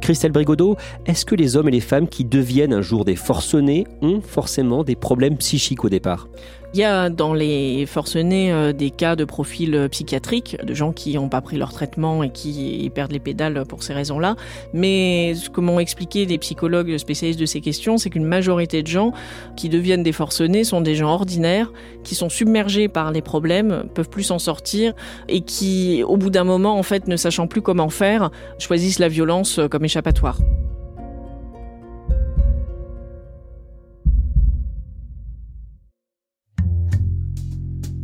Christelle 0.00 0.32
Brigodeau, 0.32 0.76
est-ce 1.06 1.24
que 1.24 1.34
les 1.34 1.56
hommes 1.56 1.68
et 1.68 1.72
les 1.72 1.80
femmes 1.80 2.08
qui 2.08 2.24
deviennent 2.24 2.72
un 2.72 2.82
jour 2.82 3.04
des 3.04 3.16
forcenés 3.16 3.86
ont 4.02 4.20
forcément 4.20 4.84
des 4.84 4.96
problèmes 4.96 5.36
psychiques 5.36 5.84
au 5.84 5.88
départ? 5.88 6.28
Il 6.72 6.80
y 6.80 6.84
a 6.84 7.10
dans 7.10 7.34
les 7.34 7.84
forcenés 7.86 8.52
euh, 8.52 8.72
des 8.72 8.90
cas 8.90 9.16
de 9.16 9.24
profil 9.24 9.74
euh, 9.74 9.88
psychiatrique, 9.88 10.56
de 10.62 10.72
gens 10.72 10.92
qui 10.92 11.14
n'ont 11.14 11.28
pas 11.28 11.40
pris 11.40 11.56
leur 11.56 11.72
traitement 11.72 12.22
et 12.22 12.30
qui 12.30 12.90
perdent 12.94 13.10
les 13.10 13.18
pédales 13.18 13.64
pour 13.66 13.82
ces 13.82 13.92
raisons-là. 13.92 14.36
Mais 14.72 15.34
ce 15.34 15.50
que 15.50 15.60
m'ont 15.60 15.80
expliqué 15.80 16.26
des 16.26 16.38
psychologues 16.38 16.96
spécialistes 16.98 17.40
de 17.40 17.46
ces 17.46 17.60
questions, 17.60 17.98
c'est 17.98 18.10
qu'une 18.10 18.24
majorité 18.24 18.82
de 18.82 18.86
gens 18.86 19.12
qui 19.56 19.68
deviennent 19.68 20.04
des 20.04 20.12
forcenés 20.12 20.62
sont 20.62 20.80
des 20.80 20.94
gens 20.94 21.10
ordinaires, 21.10 21.72
qui 22.04 22.14
sont 22.14 22.28
submergés 22.28 22.88
par 22.88 23.10
les 23.10 23.22
problèmes, 23.22 23.84
peuvent 23.94 24.08
plus 24.08 24.24
s'en 24.24 24.38
sortir 24.38 24.94
et 25.28 25.40
qui, 25.40 26.04
au 26.04 26.16
bout 26.16 26.30
d'un 26.30 26.44
moment, 26.44 26.78
en 26.78 26.82
fait, 26.84 27.08
ne 27.08 27.16
sachant 27.16 27.48
plus 27.48 27.62
comment 27.62 27.90
faire, 27.90 28.30
choisissent 28.58 29.00
la 29.00 29.08
violence 29.08 29.60
comme 29.70 29.84
échappatoire. 29.84 30.38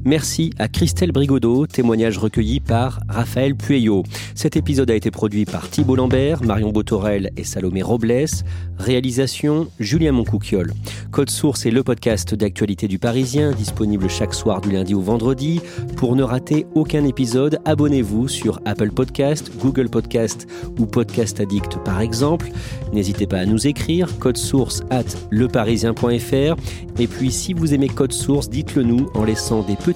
Merci 0.06 0.52
à 0.60 0.68
Christelle 0.68 1.10
Brigodeau, 1.10 1.66
témoignage 1.66 2.16
recueilli 2.16 2.60
par 2.60 3.00
Raphaël 3.08 3.56
Pueyo. 3.56 4.04
Cet 4.36 4.56
épisode 4.56 4.88
a 4.92 4.94
été 4.94 5.10
produit 5.10 5.46
par 5.46 5.68
Thibault 5.68 5.96
Lambert, 5.96 6.44
Marion 6.44 6.70
Botorel 6.70 7.32
et 7.36 7.42
Salomé 7.42 7.82
Robles. 7.82 8.26
Réalisation 8.78 9.66
Julien 9.80 10.12
Moncouquiol. 10.12 10.72
Code 11.10 11.30
Source 11.30 11.66
est 11.66 11.72
le 11.72 11.82
podcast 11.82 12.36
d'actualité 12.36 12.86
du 12.86 13.00
Parisien, 13.00 13.50
disponible 13.50 14.08
chaque 14.08 14.32
soir 14.32 14.60
du 14.60 14.70
lundi 14.70 14.94
au 14.94 15.00
vendredi. 15.00 15.60
Pour 15.96 16.14
ne 16.14 16.22
rater 16.22 16.66
aucun 16.76 17.04
épisode, 17.04 17.58
abonnez-vous 17.64 18.28
sur 18.28 18.60
Apple 18.64 18.92
Podcast, 18.92 19.50
Google 19.58 19.88
Podcast 19.88 20.46
ou 20.78 20.86
Podcast 20.86 21.40
Addict 21.40 21.78
par 21.84 22.00
exemple. 22.00 22.50
N'hésitez 22.92 23.26
pas 23.26 23.38
à 23.38 23.46
nous 23.46 23.66
écrire 23.66 24.16
code 24.20 24.36
source 24.36 24.84
at 24.90 25.02
leparisien.fr. 25.32 26.54
Et 26.98 27.06
puis 27.06 27.32
si 27.32 27.52
vous 27.52 27.74
aimez 27.74 27.88
Code 27.88 28.12
Source, 28.12 28.48
dites-le 28.48 28.82
nous 28.82 29.10
en 29.14 29.24
laissant 29.24 29.62
des 29.62 29.76
petits 29.76 29.95